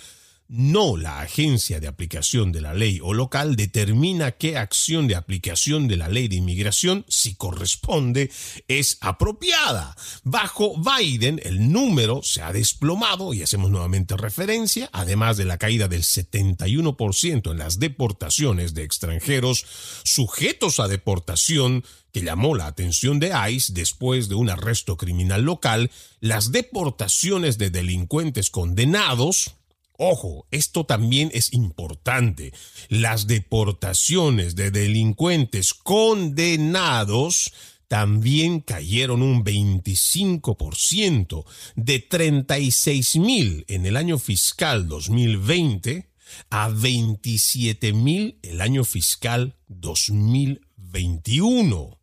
no 0.48 0.98
la 0.98 1.20
agencia 1.20 1.80
de 1.80 1.88
aplicación 1.88 2.52
de 2.52 2.62
la 2.62 2.74
ley 2.74 3.00
o 3.04 3.14
local, 3.14 3.58
determina 3.58 4.32
qué 4.32 4.58
acción 4.58 5.08
de 5.08 5.16
aplicación 5.16 5.90
de 5.90 5.98
la 5.98 6.08
ley 6.08 6.30
de 6.30 6.38
inmigración, 6.38 7.06
si 7.10 7.36
corresponde, 7.36 8.32
es 8.70 8.98
apropiada. 9.02 9.96
Bajo 10.24 10.76
Biden, 10.78 11.42
el 11.44 11.72
número 11.72 12.22
se 12.24 12.42
ha 12.42 12.54
desplomado, 12.54 13.34
y 13.34 13.44
hacemos 13.44 13.70
nuevamente 13.70 14.16
referencia, 14.18 14.90
además 14.92 15.36
de 15.36 15.46
la 15.46 15.58
caída 15.58 15.90
del 15.90 16.04
71% 16.04 17.52
en 17.52 17.58
las 17.58 17.78
deportaciones 17.78 18.74
de 18.74 18.84
extranjeros 18.84 19.66
sujetos 20.04 20.80
a 20.80 20.88
deportación 20.88 21.84
que 22.12 22.22
llamó 22.22 22.56
la 22.56 22.68
atención 22.68 23.20
de 23.20 23.32
ICE 23.52 23.74
después 23.74 24.30
de 24.30 24.36
un 24.36 24.50
arresto 24.50 24.98
criminal 24.98 25.44
local, 25.44 25.92
las 26.20 26.52
deportaciones 26.52 27.58
de 27.58 27.70
delincuentes 27.70 28.50
condenados, 28.50 29.56
Ojo, 30.02 30.48
esto 30.50 30.86
también 30.86 31.30
es 31.34 31.52
importante. 31.52 32.54
Las 32.88 33.28
deportaciones 33.28 34.56
de 34.56 34.72
delincuentes 34.72 35.74
condenados 35.74 37.52
también 37.90 38.62
cayeron 38.62 39.22
un 39.22 39.44
25%, 39.44 41.44
de 41.76 42.00
36 42.00 43.18
mil 43.18 43.66
en 43.68 43.86
el 43.86 43.98
año 43.98 44.18
fiscal 44.20 44.88
2020 44.88 46.10
a 46.50 46.70
27 46.70 47.92
mil 47.92 48.40
el 48.42 48.62
año 48.62 48.86
fiscal 48.86 49.58
2021. 49.68 51.99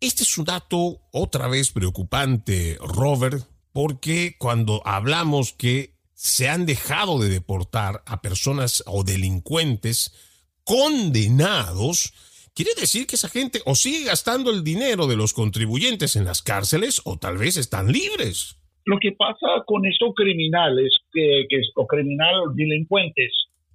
Este 0.00 0.22
es 0.22 0.38
un 0.38 0.44
dato 0.44 1.00
otra 1.12 1.48
vez 1.48 1.72
preocupante, 1.72 2.78
Robert, 2.80 3.42
porque 3.72 4.36
cuando 4.38 4.80
hablamos 4.84 5.52
que 5.52 5.90
se 6.14 6.48
han 6.48 6.66
dejado 6.66 7.18
de 7.18 7.28
deportar 7.28 8.02
a 8.06 8.22
personas 8.22 8.84
o 8.86 9.02
delincuentes 9.02 10.14
condenados, 10.62 12.12
quiere 12.54 12.72
decir 12.78 13.08
que 13.08 13.16
esa 13.16 13.28
gente 13.28 13.58
o 13.66 13.74
sigue 13.74 14.04
gastando 14.04 14.52
el 14.52 14.62
dinero 14.62 15.08
de 15.08 15.16
los 15.16 15.32
contribuyentes 15.32 16.14
en 16.14 16.24
las 16.24 16.42
cárceles 16.42 17.02
o 17.04 17.18
tal 17.18 17.36
vez 17.36 17.56
están 17.56 17.90
libres. 17.90 18.56
Lo 18.84 19.00
que 19.00 19.10
pasa 19.18 19.64
con 19.66 19.84
estos 19.84 20.14
criminales, 20.14 20.92
que, 21.12 21.44
o 21.74 21.86
criminales 21.88 22.54
delincuentes 22.54 23.32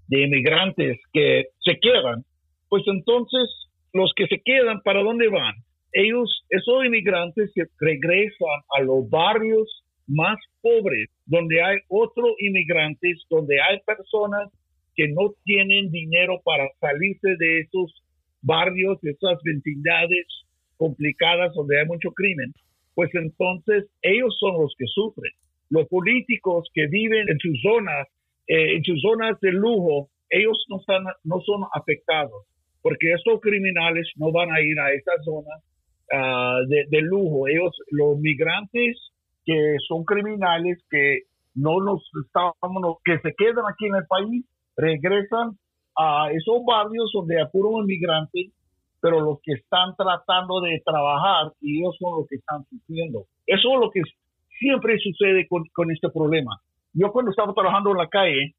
de 0.07 0.23
inmigrantes 0.23 1.01
que 1.11 1.47
se 1.59 1.77
quedan, 1.81 2.23
pues 2.69 2.83
entonces 2.87 3.49
los 3.91 4.13
que 4.15 4.25
se 4.27 4.41
quedan, 4.43 4.81
¿para 4.83 5.03
dónde 5.03 5.27
van? 5.27 5.55
Ellos, 5.93 6.43
esos 6.49 6.85
inmigrantes 6.85 7.51
que 7.53 7.63
regresan 7.79 8.61
a 8.75 8.81
los 8.81 9.09
barrios 9.09 9.83
más 10.07 10.37
pobres, 10.61 11.09
donde 11.25 11.61
hay 11.61 11.77
otros 11.87 12.31
inmigrantes, 12.39 13.23
donde 13.29 13.61
hay 13.61 13.79
personas 13.85 14.51
que 14.95 15.07
no 15.07 15.33
tienen 15.43 15.91
dinero 15.91 16.41
para 16.43 16.67
salirse 16.79 17.35
de 17.37 17.61
esos 17.61 18.03
barrios, 18.41 18.99
de 19.01 19.11
esas 19.11 19.39
vecindades 19.43 20.25
complicadas 20.77 21.53
donde 21.53 21.79
hay 21.79 21.85
mucho 21.85 22.11
crimen, 22.11 22.53
pues 22.95 23.09
entonces 23.13 23.85
ellos 24.01 24.35
son 24.39 24.61
los 24.61 24.75
que 24.77 24.85
sufren. 24.87 25.31
Los 25.69 25.87
políticos 25.87 26.69
que 26.73 26.87
viven 26.87 27.27
en 27.29 27.39
sus 27.39 27.59
zonas, 27.61 28.07
eh, 28.47 28.75
en 28.75 28.83
sus 28.83 29.01
zonas 29.01 29.39
de 29.41 29.51
lujo, 29.51 30.09
ellos 30.29 30.57
no, 30.69 30.79
están, 30.79 31.03
no 31.23 31.39
son 31.41 31.63
afectados, 31.73 32.45
porque 32.81 33.13
estos 33.13 33.39
criminales 33.39 34.07
no 34.17 34.31
van 34.31 34.51
a 34.51 34.61
ir 34.61 34.79
a 34.79 34.91
esas 34.91 35.23
zonas 35.23 35.63
Ah, 36.11 36.59
de, 36.67 37.01
lujo. 37.01 37.47
Ellos, 37.47 37.75
los 37.91 38.17
migrantes 38.19 38.97
que 39.45 39.75
son 39.87 40.03
criminales, 40.05 40.79
que 40.89 41.23
no 41.55 41.79
nos 41.81 42.01
estamos, 42.25 42.97
que 43.03 43.19
se 43.19 43.33
quedan 43.35 43.65
aquí 43.69 43.87
en 43.87 43.95
el 43.95 44.05
país, 44.07 44.45
regresan 44.75 45.57
a 45.97 46.31
esos 46.31 46.63
barrios 46.65 47.11
donde 47.13 47.39
hay 47.39 47.47
puros 47.51 47.85
migrantes, 47.85 48.51
pero 49.01 49.19
los 49.19 49.39
que 49.43 49.53
están 49.53 49.95
tratando 49.95 50.61
de 50.61 50.81
trabajar 50.85 51.51
y 51.61 51.81
ellos 51.81 51.95
son 51.99 52.19
los 52.19 52.27
que 52.27 52.37
están 52.37 52.63
sufriendo. 52.69 53.25
Eso 53.45 53.73
es 53.73 53.79
lo 53.79 53.91
que 53.91 54.01
siempre 54.59 54.97
sucede 54.99 55.47
con, 55.47 55.63
con 55.73 55.91
este 55.91 56.09
problema. 56.09 56.59
Yo 56.93 57.11
cuando 57.11 57.31
estaba 57.31 57.53
trabajando 57.53 57.91
en 57.91 57.97
la 57.97 58.07
calle, 58.07 58.55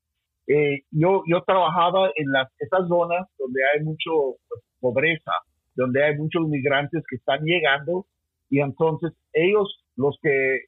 eh, 0.46 0.82
yo, 0.90 1.22
yo 1.26 1.42
trabajaba 1.46 2.10
en 2.14 2.30
las, 2.30 2.48
esas 2.58 2.86
zonas 2.88 3.26
donde 3.38 3.60
hay 3.72 3.82
mucho 3.82 4.36
pues, 4.48 4.60
pobreza, 4.80 5.32
donde 5.74 6.04
hay 6.04 6.16
muchos 6.16 6.46
migrantes 6.48 7.02
que 7.08 7.16
están 7.16 7.44
llegando 7.44 8.06
y 8.50 8.60
entonces 8.60 9.12
ellos, 9.32 9.84
los 9.96 10.16
que, 10.22 10.66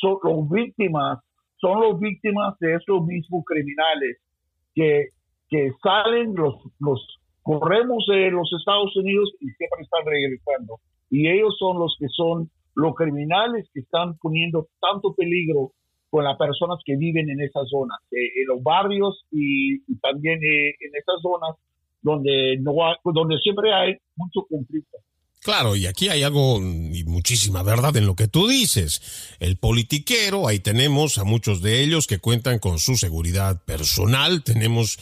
son 0.00 0.18
los 0.22 0.48
víctimas, 0.48 1.18
son 1.56 1.80
los 1.80 2.00
víctimas 2.00 2.58
de 2.60 2.74
estos 2.74 3.04
mismos 3.04 3.44
criminales 3.44 4.18
que, 4.74 5.08
que 5.48 5.72
salen, 5.82 6.34
los, 6.34 6.54
los 6.80 7.20
corremos 7.42 8.04
de 8.08 8.30
los 8.30 8.50
Estados 8.58 8.96
Unidos 8.96 9.30
y 9.40 9.50
siempre 9.50 9.82
están 9.82 10.06
regresando. 10.06 10.80
Y 11.10 11.28
ellos 11.28 11.54
son 11.58 11.78
los 11.78 11.96
que 11.98 12.08
son 12.08 12.50
los 12.74 12.94
criminales 12.94 13.68
que 13.74 13.80
están 13.80 14.16
poniendo 14.18 14.68
tanto 14.80 15.14
peligro 15.14 15.72
con 16.08 16.24
las 16.24 16.36
personas 16.36 16.78
que 16.84 16.96
viven 16.96 17.28
en 17.30 17.40
esas 17.40 17.68
zonas, 17.68 17.98
eh, 18.10 18.40
en 18.40 18.46
los 18.46 18.62
barrios 18.62 19.24
y, 19.30 19.80
también 19.96 20.38
eh, 20.42 20.74
en 20.80 20.96
esas 20.96 21.20
zonas 21.22 21.56
donde, 22.02 22.58
no 22.60 22.72
donde 23.04 23.38
siempre 23.38 23.72
hay 23.72 23.94
mucho 24.16 24.46
conflicto. 24.48 24.98
Claro, 25.42 25.74
y 25.74 25.86
aquí 25.86 26.08
hay 26.08 26.22
algo 26.22 26.60
y 26.60 27.02
muchísima 27.04 27.64
verdad 27.64 27.96
en 27.96 28.06
lo 28.06 28.14
que 28.14 28.28
tú 28.28 28.46
dices. 28.46 29.34
El 29.40 29.56
politiquero, 29.56 30.46
ahí 30.46 30.60
tenemos 30.60 31.18
a 31.18 31.24
muchos 31.24 31.62
de 31.62 31.82
ellos 31.82 32.06
que 32.06 32.20
cuentan 32.20 32.60
con 32.60 32.78
su 32.78 32.96
seguridad 32.96 33.60
personal, 33.64 34.44
tenemos 34.44 34.98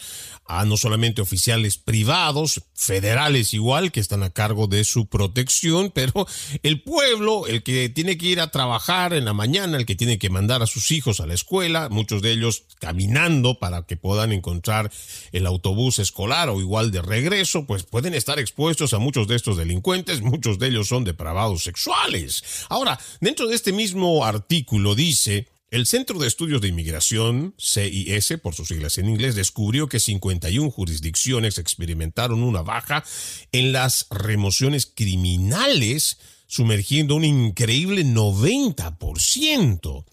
a 0.51 0.65
no 0.65 0.77
solamente 0.77 1.23
oficiales 1.23 1.79
privados, 1.79 2.63
federales 2.75 3.55
igual, 3.55 3.93
que 3.93 4.01
están 4.01 4.25
a 4.25 4.31
cargo 4.31 4.67
de 4.67 4.85
su 4.85 5.07
protección, 5.07 5.93
pero 5.95 6.27
el 6.65 6.83
pueblo, 6.83 7.47
el 7.47 7.63
que 7.63 7.89
tiene 7.89 8.19
que 8.19 8.27
ir 8.27 8.41
a 8.41 8.51
trabajar 8.51 9.15
en 9.15 9.25
la 9.25 9.33
mañana, 9.33 9.77
el 9.77 9.87
que 9.87 9.95
tiene 9.95 10.19
que 10.19 10.29
mandar 10.29 10.61
a 10.61 10.67
sus 10.67 10.91
hijos 10.91 11.21
a 11.21 11.27
la 11.27 11.35
escuela, 11.35 11.89
muchos 11.89 12.21
de 12.21 12.33
ellos 12.33 12.65
caminando 12.81 13.61
para 13.61 13.87
que 13.87 13.97
puedan 13.97 14.33
encontrar 14.33 14.91
el 15.31 15.47
autobús 15.47 16.01
escolar 16.01 16.49
o 16.49 16.61
igual 16.61 16.91
de 16.91 17.03
regreso, 17.03 17.65
pues 17.67 17.85
pueden 17.85 18.15
estar 18.15 18.41
expuestos 18.41 18.93
a 18.93 18.99
muchos 18.99 19.29
de 19.29 19.37
estos 19.37 19.57
delincuentes, 19.57 20.21
muchos 20.21 20.59
de 20.59 20.67
ellos 20.67 20.89
son 20.89 21.05
depravados 21.05 21.63
sexuales. 21.63 22.43
Ahora, 22.69 22.99
dentro 23.21 23.47
de 23.47 23.55
este 23.55 23.73
mismo 23.73 24.25
artículo 24.25 24.97
dice 24.97 25.47
el 25.71 25.87
Centro 25.87 26.19
de 26.19 26.27
Estudios 26.27 26.61
de 26.61 26.69
Inmigración, 26.69 27.55
CIS 27.57 28.39
por 28.43 28.55
sus 28.55 28.69
siglas 28.69 28.99
en 28.99 29.09
inglés, 29.09 29.37
descubrió 29.37 29.89
que 29.89 30.01
51 30.01 30.71
jurisdicciones 30.71 31.59
experimentaron 31.59 32.43
una 32.43 32.63
baja 32.63 33.05
en 33.53 33.73
las 33.73 34.07
remociones 34.11 34.87
criminales, 34.87 36.19
sumergiendo 36.49 37.15
un 37.15 37.25
increíble 37.25 38.05
90%. 38.05 40.05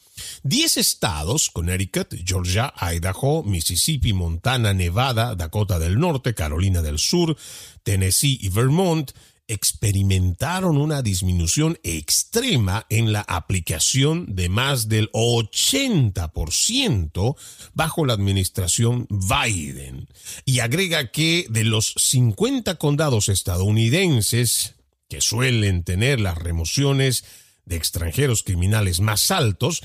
Diez 0.44 0.78
estados, 0.78 1.50
Connecticut, 1.50 2.14
Georgia, 2.24 2.74
Idaho, 2.80 3.44
Mississippi, 3.44 4.14
Montana, 4.14 4.74
Nevada, 4.74 5.36
Dakota 5.36 5.80
del 5.80 6.00
Norte, 6.00 6.36
Carolina 6.36 6.82
del 6.82 7.00
Sur, 7.00 7.36
Tennessee 7.84 8.38
y 8.42 8.50
Vermont, 8.50 9.12
experimentaron 9.48 10.78
una 10.78 11.02
disminución 11.02 11.80
extrema 11.84 12.86
en 12.90 13.14
la 13.14 13.22
aplicación 13.22 14.36
de 14.36 14.50
más 14.50 14.90
del 14.90 15.10
80% 15.12 17.36
bajo 17.74 18.06
la 18.06 18.14
administración 18.14 19.08
Biden. 19.10 20.08
Y 20.46 20.60
agrega 20.60 21.12
que 21.12 21.48
de 21.50 21.64
los 21.64 21.96
50 21.98 22.76
condados 22.76 23.30
estadounidenses 23.30 24.76
que 25.10 25.22
suelen 25.22 25.84
tener 25.84 26.20
las 26.20 26.38
remociones 26.38 27.24
de 27.66 27.78
extranjeros 27.78 28.44
criminales 28.44 29.00
más 29.00 29.32
altos, 29.32 29.82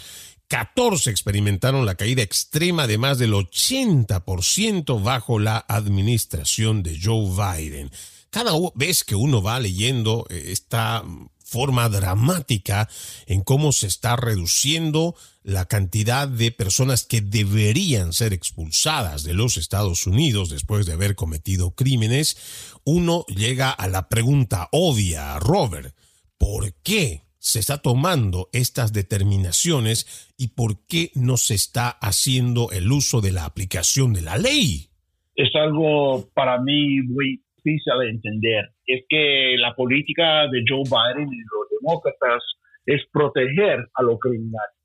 14 0.49 1.11
experimentaron 1.11 1.87
la 1.87 1.95
caída 1.95 2.23
extrema 2.23 2.87
de 2.87 2.99
más 2.99 3.19
del 3.19 3.33
80% 3.33 5.03
bajo 5.03 5.39
la 5.39 5.57
administración 5.57 6.83
de 6.83 6.99
Joe 7.03 7.31
Biden. 7.31 7.91
Cada 8.33 8.53
vez 8.75 9.05
que 9.05 9.15
uno 9.15 9.43
va 9.43 9.61
leyendo 9.61 10.27
eh, 10.31 10.45
esta 10.47 11.05
forma 11.45 11.91
dramática 11.91 12.89
en 13.27 13.43
cómo 13.43 13.73
se 13.73 13.87
está 13.87 14.17
reduciendo 14.17 15.15
la 15.43 15.67
cantidad 15.67 16.27
de 16.27 16.51
personas 16.51 17.05
que 17.05 17.21
deberían 17.21 18.15
ser 18.15 18.33
expulsadas 18.33 19.23
de 19.23 19.35
los 19.35 19.59
Estados 19.59 20.07
Unidos 20.07 20.49
después 20.49 20.87
de 20.87 20.95
haber 20.95 21.15
cometido 21.15 21.75
crímenes, 21.75 22.39
uno 22.85 23.27
llega 23.29 23.71
a 23.71 23.87
la 23.87 24.09
pregunta 24.09 24.71
obvia, 24.73 25.39
Robert, 25.39 25.95
¿por 26.39 26.73
qué 26.83 27.25
se 27.39 27.59
está 27.59 27.83
tomando 27.83 28.49
estas 28.55 28.95
determinaciones 28.95 30.33
y 30.39 30.49
por 30.49 30.87
qué 30.87 31.11
no 31.15 31.37
se 31.37 31.55
está 31.55 31.91
haciendo 31.91 32.71
el 32.71 32.91
uso 32.91 33.21
de 33.21 33.33
la 33.33 33.45
aplicación 33.45 34.15
de 34.15 34.23
la 34.23 34.39
ley. 34.39 34.89
Es 35.35 35.51
algo 35.57 36.31
para 36.35 36.63
mí 36.63 37.03
muy 37.03 37.43
difícil 37.63 37.93
de 38.01 38.11
entender. 38.11 38.71
Es 38.87 39.05
que 39.09 39.57
la 39.59 39.75
política 39.75 40.49
de 40.49 40.65
Joe 40.67 40.83
Biden 40.85 41.29
y 41.33 41.41
los 41.41 41.81
demócratas 41.81 42.43
es 42.87 43.03
proteger 43.13 43.87
a 43.95 44.03
los 44.03 44.19
criminales, 44.19 44.77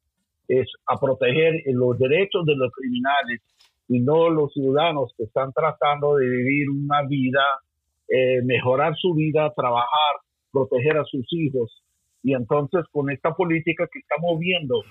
es 0.48 0.68
a 0.86 0.98
proteger 0.98 1.62
los 1.66 1.98
derechos 1.98 2.46
de 2.46 2.56
los 2.56 2.72
criminales 2.72 3.42
y 3.88 4.00
no 4.00 4.30
los 4.30 4.54
ciudadanos 4.54 5.14
que 5.18 5.24
están 5.24 5.52
tratando 5.54 6.16
de 6.16 6.28
vivir 6.28 6.70
una 6.70 7.04
vida, 7.08 7.44
eh, 8.08 8.42
mejorar 8.44 8.96
su 8.96 9.14
vida, 9.16 9.52
trabajar, 9.56 10.18
proteger 10.52 10.98
a 10.98 11.06
sus 11.06 11.26
hijos 11.32 11.84
y 12.24 12.34
entonces 12.34 12.84
con 12.92 13.10
esta 13.10 13.34
política 13.34 13.88
que 13.92 14.00
estamos 14.00 14.40
viendo 14.40 14.84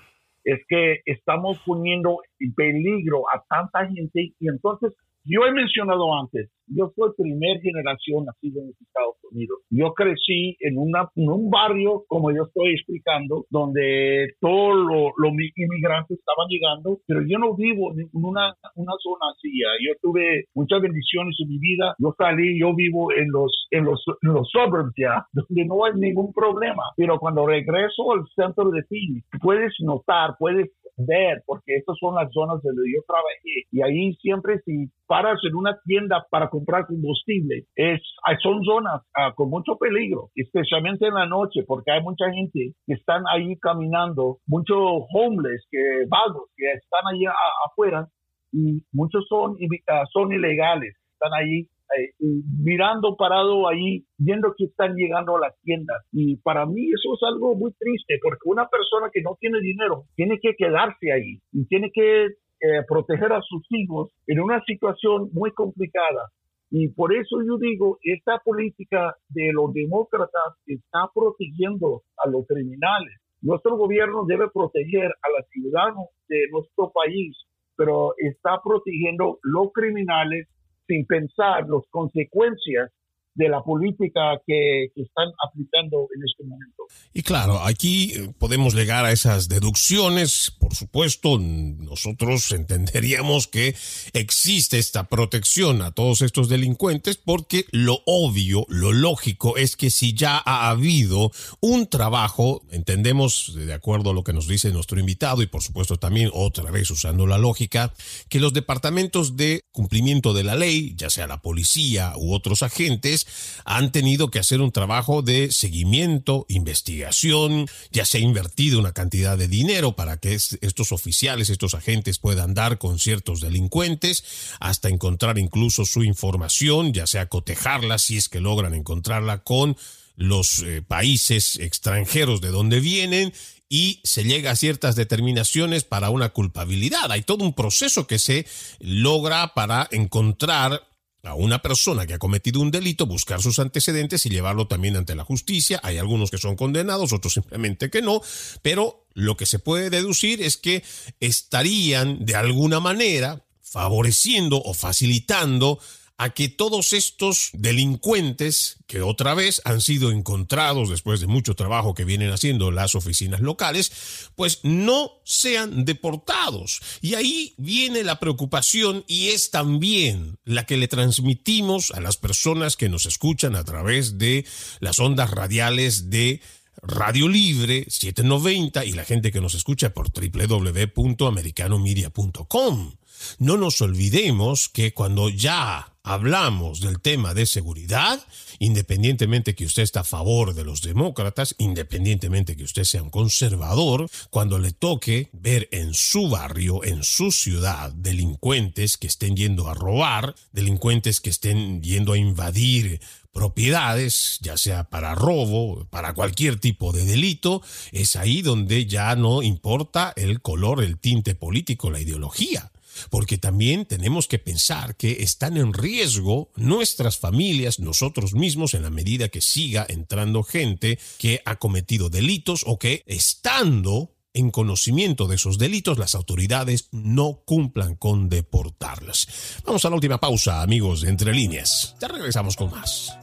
es 0.43 0.59
que 0.67 1.01
estamos 1.05 1.59
poniendo 1.65 2.19
en 2.39 2.53
peligro 2.53 3.25
a 3.31 3.43
tanta 3.47 3.85
gente 3.87 4.33
y 4.39 4.47
entonces 4.47 4.93
yo 5.27 5.45
he 5.45 5.51
mencionado 5.51 6.13
antes, 6.17 6.49
yo 6.67 6.91
soy 6.95 7.11
primer 7.17 7.61
generación 7.61 8.25
nacido 8.25 8.61
en 8.61 8.67
los 8.67 8.81
Estados 8.81 9.15
Unidos. 9.31 9.59
Yo 9.69 9.93
crecí 9.93 10.57
en, 10.59 10.77
una, 10.77 11.09
un 11.15 11.49
barrio, 11.49 12.03
como 12.07 12.31
yo 12.31 12.43
estoy 12.43 12.73
explicando, 12.73 13.45
donde 13.49 14.33
todos 14.41 14.75
los 15.17 15.31
inmigrantes 15.55 16.19
estaban 16.19 16.47
llegando, 16.49 16.99
pero 17.07 17.21
yo 17.27 17.39
no 17.39 17.55
vivo 17.55 17.93
en 17.93 18.09
una, 18.11 18.53
zona 18.75 19.25
así. 19.33 19.51
Yo 19.85 19.93
tuve 20.01 20.45
muchas 20.53 20.81
bendiciones 20.81 21.35
en 21.41 21.49
mi 21.49 21.59
vida. 21.59 21.95
Yo 21.99 22.13
salí, 22.17 22.59
yo 22.59 22.75
vivo 22.75 23.13
en 23.13 23.29
los, 23.31 23.67
en 23.71 23.85
los, 23.85 24.03
en 24.21 24.33
los 24.33 24.49
suburbs 24.49 24.93
ya, 24.97 25.25
donde 25.33 25.65
no 25.65 25.85
hay 25.85 25.93
ningún 25.95 26.33
problema. 26.33 26.83
Pero 26.95 27.17
cuando 27.19 27.47
regreso 27.47 28.11
al 28.11 28.25
centro 28.35 28.69
de 28.71 28.83
Phoenix, 28.83 29.25
puedes 29.41 29.73
notar, 29.79 30.35
puedes 30.37 30.69
ver, 30.97 31.43
porque 31.45 31.75
estas 31.75 31.97
son 31.99 32.15
las 32.15 32.31
zonas 32.31 32.61
donde 32.63 32.81
yo 32.93 33.01
trabajé. 33.07 33.65
Y 33.71 33.81
ahí 33.81 34.13
siempre 34.15 34.59
si 34.65 34.89
paras 35.07 35.39
en 35.47 35.55
una 35.55 35.79
tienda 35.85 36.25
para 36.29 36.49
comprar 36.49 36.87
combustible, 36.87 37.65
es, 37.75 38.01
son 38.41 38.63
zonas 38.63 39.01
ah, 39.15 39.33
con 39.35 39.49
mucho 39.49 39.77
peligro, 39.77 40.29
especialmente 40.35 41.07
en 41.07 41.13
la 41.13 41.25
noche, 41.25 41.63
porque 41.65 41.91
hay 41.91 42.01
mucha 42.01 42.31
gente 42.31 42.73
que 42.85 42.93
están 42.93 43.23
ahí 43.31 43.55
caminando, 43.57 44.39
muchos 44.47 44.77
homeless, 45.13 45.65
que 45.71 46.05
vagos, 46.09 46.49
que 46.55 46.71
están 46.73 47.01
ahí 47.13 47.23
afuera, 47.69 48.07
y 48.51 48.83
muchos 48.91 49.25
son, 49.27 49.57
ah, 49.87 50.03
son 50.11 50.31
ilegales, 50.31 50.95
están 51.13 51.33
ahí 51.33 51.67
eh, 51.95 52.13
mirando 52.19 53.15
parado 53.15 53.67
ahí, 53.67 54.03
viendo 54.17 54.53
que 54.57 54.65
están 54.65 54.95
llegando 54.95 55.37
a 55.37 55.41
las 55.41 55.61
tiendas. 55.61 56.03
Y 56.11 56.37
para 56.37 56.65
mí 56.65 56.89
eso 56.89 57.13
es 57.15 57.23
algo 57.23 57.55
muy 57.55 57.71
triste, 57.73 58.19
porque 58.21 58.41
una 58.45 58.67
persona 58.67 59.09
que 59.11 59.21
no 59.21 59.37
tiene 59.39 59.59
dinero 59.61 60.03
tiene 60.15 60.39
que 60.41 60.55
quedarse 60.55 61.11
ahí 61.11 61.39
y 61.53 61.65
tiene 61.67 61.91
que 61.93 62.25
eh, 62.25 62.83
proteger 62.87 63.31
a 63.33 63.41
sus 63.41 63.65
hijos 63.69 64.11
en 64.27 64.41
una 64.41 64.61
situación 64.65 65.29
muy 65.31 65.51
complicada. 65.51 66.31
Y 66.69 66.89
por 66.89 67.13
eso 67.13 67.37
yo 67.47 67.57
digo, 67.57 67.97
esta 68.03 68.39
política 68.43 69.15
de 69.29 69.51
los 69.53 69.73
demócratas 69.73 70.57
está 70.65 71.09
protegiendo 71.13 72.01
a 72.17 72.29
los 72.29 72.45
criminales. 72.45 73.13
Nuestro 73.41 73.77
gobierno 73.77 74.25
debe 74.27 74.49
proteger 74.49 75.05
a 75.05 75.29
los 75.37 75.47
ciudadanos 75.51 76.07
de 76.27 76.39
nuestro 76.51 76.91
país, 76.91 77.37
pero 77.77 78.13
está 78.17 78.59
protegiendo 78.61 79.39
los 79.43 79.71
criminales 79.71 80.47
sin 80.87 81.05
pensar 81.05 81.67
las 81.67 81.83
consecuencias 81.89 82.91
de 83.37 83.49
la 83.49 83.61
política 83.63 84.41
que, 84.45 84.87
están 84.95 85.27
aplicando 85.47 86.07
en 86.15 86.23
este 86.25 86.43
momento. 86.43 86.83
Y 87.13 87.21
claro, 87.21 87.61
aquí 87.63 88.13
eh, 88.13 88.33
podemos 88.39 88.73
llegar 88.73 89.05
a 89.05 89.11
esas 89.11 89.47
deducciones. 89.47 90.51
Por 90.59 90.73
supuesto, 90.73 91.37
nosotros 91.39 92.51
entenderíamos 92.61 93.47
que 93.47 93.75
existe 94.13 94.79
esta 94.79 95.03
protección 95.07 95.83
a 95.83 95.91
todos 95.91 96.21
estos 96.23 96.49
delincuentes 96.49 97.17
porque 97.17 97.65
lo 97.71 98.01
obvio, 98.07 98.65
lo 98.69 98.91
lógico 98.91 99.55
es 99.55 99.75
que 99.75 99.91
si 99.91 100.13
ya 100.13 100.41
ha 100.43 100.69
habido 100.69 101.31
un 101.61 101.87
trabajo, 101.87 102.63
entendemos, 102.71 103.53
de 103.55 103.73
acuerdo 103.73 104.09
a 104.09 104.13
lo 104.13 104.23
que 104.23 104.33
nos 104.33 104.47
dice 104.47 104.71
nuestro 104.71 104.99
invitado 104.99 105.43
y 105.43 105.47
por 105.47 105.61
supuesto 105.61 105.97
también 105.97 106.31
otra 106.33 106.71
vez 106.71 106.89
usando 106.89 107.27
la 107.27 107.37
lógica, 107.37 107.93
que 108.29 108.39
los 108.39 108.53
departamentos 108.53 109.37
de 109.37 109.61
cumplimiento 109.71 110.33
de 110.33 110.43
la 110.43 110.55
ley, 110.55 110.95
ya 110.95 111.11
sea 111.11 111.27
la 111.27 111.41
policía 111.41 112.13
u 112.17 112.33
otros 112.33 112.63
agentes, 112.63 113.26
han 113.65 113.91
tenido 113.91 114.29
que 114.29 114.39
hacer 114.39 114.61
un 114.61 114.71
trabajo 114.71 115.21
de 115.21 115.51
seguimiento, 115.51 116.45
investigación, 116.49 117.67
ya 117.91 118.05
se 118.05 118.17
ha 118.17 118.21
invertido 118.21 118.79
una 118.79 118.93
cantidad 118.93 119.37
de 119.37 119.47
dinero 119.47 119.95
para 119.95 120.17
que 120.17 120.33
estos 120.33 120.91
oficiales, 120.91 121.49
estos 121.49 121.73
agentes 121.73 122.19
puedan 122.19 122.53
dar 122.53 122.77
con 122.77 122.99
ciertos 122.99 123.41
delincuentes, 123.41 124.23
hasta 124.59 124.89
encontrar 124.89 125.37
incluso 125.37 125.85
su 125.85 126.03
información, 126.03 126.93
ya 126.93 127.07
sea 127.07 127.27
cotejarla 127.27 127.97
si 127.97 128.17
es 128.17 128.29
que 128.29 128.41
logran 128.41 128.73
encontrarla 128.73 129.39
con 129.39 129.77
los 130.15 130.63
eh, 130.63 130.81
países 130.81 131.57
extranjeros 131.57 132.41
de 132.41 132.49
donde 132.49 132.79
vienen 132.79 133.33
y 133.69 134.01
se 134.03 134.23
llega 134.23 134.51
a 134.51 134.55
ciertas 134.55 134.95
determinaciones 134.95 135.83
para 135.83 136.09
una 136.09 136.29
culpabilidad. 136.29 137.11
Hay 137.11 137.21
todo 137.21 137.43
un 137.43 137.53
proceso 137.53 138.07
que 138.07 138.19
se 138.19 138.45
logra 138.79 139.53
para 139.53 139.87
encontrar 139.91 140.87
a 141.23 141.33
una 141.33 141.61
persona 141.61 142.05
que 142.05 142.13
ha 142.13 142.19
cometido 142.19 142.61
un 142.61 142.71
delito, 142.71 143.05
buscar 143.05 143.41
sus 143.41 143.59
antecedentes 143.59 144.25
y 144.25 144.29
llevarlo 144.29 144.67
también 144.67 144.95
ante 144.95 145.15
la 145.15 145.23
justicia. 145.23 145.79
Hay 145.83 145.97
algunos 145.97 146.31
que 146.31 146.37
son 146.37 146.55
condenados, 146.55 147.13
otros 147.13 147.33
simplemente 147.33 147.89
que 147.89 148.01
no, 148.01 148.21
pero 148.61 149.07
lo 149.13 149.35
que 149.35 149.45
se 149.45 149.59
puede 149.59 149.89
deducir 149.89 150.41
es 150.41 150.57
que 150.57 150.83
estarían 151.19 152.25
de 152.25 152.35
alguna 152.35 152.79
manera 152.79 153.43
favoreciendo 153.61 154.61
o 154.63 154.73
facilitando 154.73 155.79
a 156.17 156.31
que 156.31 156.49
todos 156.49 156.93
estos 156.93 157.51
delincuentes 157.53 158.77
que 158.87 159.01
otra 159.01 159.35
vez 159.35 159.61
han 159.65 159.81
sido 159.81 160.11
encontrados 160.11 160.89
después 160.89 161.19
de 161.19 161.27
mucho 161.27 161.55
trabajo 161.55 161.93
que 161.93 162.05
vienen 162.05 162.31
haciendo 162.31 162.71
las 162.71 162.95
oficinas 162.95 163.39
locales, 163.39 163.91
pues 164.35 164.61
no 164.63 165.11
sean 165.23 165.85
deportados. 165.85 166.81
Y 167.01 167.13
ahí 167.13 167.53
viene 167.57 168.03
la 168.03 168.19
preocupación 168.19 169.05
y 169.07 169.27
es 169.27 169.51
también 169.51 170.39
la 170.43 170.65
que 170.65 170.77
le 170.77 170.87
transmitimos 170.87 171.91
a 171.91 172.01
las 172.01 172.17
personas 172.17 172.77
que 172.77 172.89
nos 172.89 173.05
escuchan 173.05 173.55
a 173.55 173.63
través 173.63 174.17
de 174.17 174.43
las 174.79 174.97
ondas 174.99 175.29
radiales 175.29 176.09
de 176.09 176.41
Radio 176.81 177.27
Libre 177.27 177.85
790 177.89 178.85
y 178.85 178.93
la 178.93 179.05
gente 179.05 179.31
que 179.31 179.41
nos 179.41 179.53
escucha 179.53 179.93
por 179.93 180.09
www.americanomedia.com. 180.11 182.93
No 183.39 183.57
nos 183.57 183.81
olvidemos 183.81 184.69
que 184.69 184.93
cuando 184.93 185.29
ya 185.29 185.96
hablamos 186.07 186.79
del 186.79 187.01
tema 187.01 187.33
de 187.33 187.45
seguridad, 187.45 188.25
independientemente 188.59 189.55
que 189.55 189.65
usted 189.65 189.83
está 189.83 189.99
a 189.99 190.05
favor 190.05 190.53
de 190.53 190.63
los 190.63 190.81
demócratas, 190.81 191.53
independientemente 191.57 192.55
que 192.55 192.63
usted 192.63 192.85
sea 192.85 193.03
un 193.03 193.09
conservador, 193.09 194.09
cuando 194.29 194.57
le 194.57 194.71
toque 194.71 195.29
ver 195.33 195.67
en 195.71 195.93
su 195.93 196.29
barrio, 196.29 196.83
en 196.83 197.03
su 197.03 197.31
ciudad, 197.31 197.91
delincuentes 197.91 198.97
que 198.97 199.07
estén 199.07 199.35
yendo 199.35 199.67
a 199.67 199.73
robar, 199.73 200.33
delincuentes 200.53 201.19
que 201.19 201.29
estén 201.29 201.83
yendo 201.83 202.13
a 202.13 202.17
invadir 202.17 203.01
propiedades, 203.33 204.39
ya 204.41 204.57
sea 204.57 204.85
para 204.85 205.13
robo, 205.13 205.85
para 205.89 206.13
cualquier 206.13 206.59
tipo 206.59 206.93
de 206.93 207.05
delito, 207.05 207.61
es 207.91 208.15
ahí 208.15 208.41
donde 208.41 208.85
ya 208.85 209.15
no 209.15 209.43
importa 209.43 210.13
el 210.15 210.41
color, 210.41 210.81
el 210.81 210.97
tinte 210.97 211.35
político, 211.35 211.91
la 211.91 211.99
ideología 211.99 212.71
porque 213.09 213.37
también 213.37 213.85
tenemos 213.85 214.27
que 214.27 214.39
pensar 214.39 214.95
que 214.95 215.23
están 215.23 215.57
en 215.57 215.73
riesgo 215.73 216.51
nuestras 216.55 217.17
familias, 217.17 217.79
nosotros 217.79 218.33
mismos, 218.33 218.73
en 218.73 218.83
la 218.83 218.89
medida 218.89 219.29
que 219.29 219.41
siga 219.41 219.85
entrando 219.89 220.43
gente 220.43 220.99
que 221.17 221.41
ha 221.45 221.57
cometido 221.57 222.09
delitos 222.09 222.63
o 222.65 222.79
que 222.79 223.03
estando 223.05 224.13
en 224.33 224.51
conocimiento 224.51 225.27
de 225.27 225.35
esos 225.35 225.57
delitos, 225.57 225.97
las 225.97 226.13
autoridades 226.13 226.89
no 226.91 227.41
cumplan 227.45 227.95
con 227.95 228.29
deportarlas. 228.29 229.27
Vamos 229.65 229.83
a 229.83 229.89
la 229.89 229.95
última 229.95 230.19
pausa, 230.19 230.61
amigos 230.61 231.01
de 231.01 231.09
Entre 231.09 231.33
Líneas. 231.33 231.95
Ya 231.99 232.07
regresamos 232.07 232.55
con 232.55 232.69
más. 232.69 233.17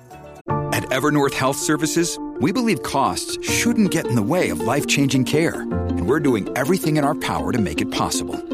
At 0.72 0.90
Evernorth 0.90 1.34
Health 1.34 1.56
Services, 1.56 2.18
we 2.40 2.52
believe 2.52 2.82
costs 2.82 3.38
shouldn't 3.42 3.92
get 3.92 4.06
in 4.06 4.16
the 4.16 4.22
way 4.22 4.50
of 4.50 4.60
life-changing 4.60 5.24
care, 5.24 5.62
and 5.62 6.06
we're 6.06 6.20
doing 6.20 6.48
everything 6.56 6.96
in 6.96 7.04
our 7.04 7.14
power 7.14 7.52
to 7.52 7.58
make 7.58 7.80
it 7.80 7.90
possible. 7.92 8.53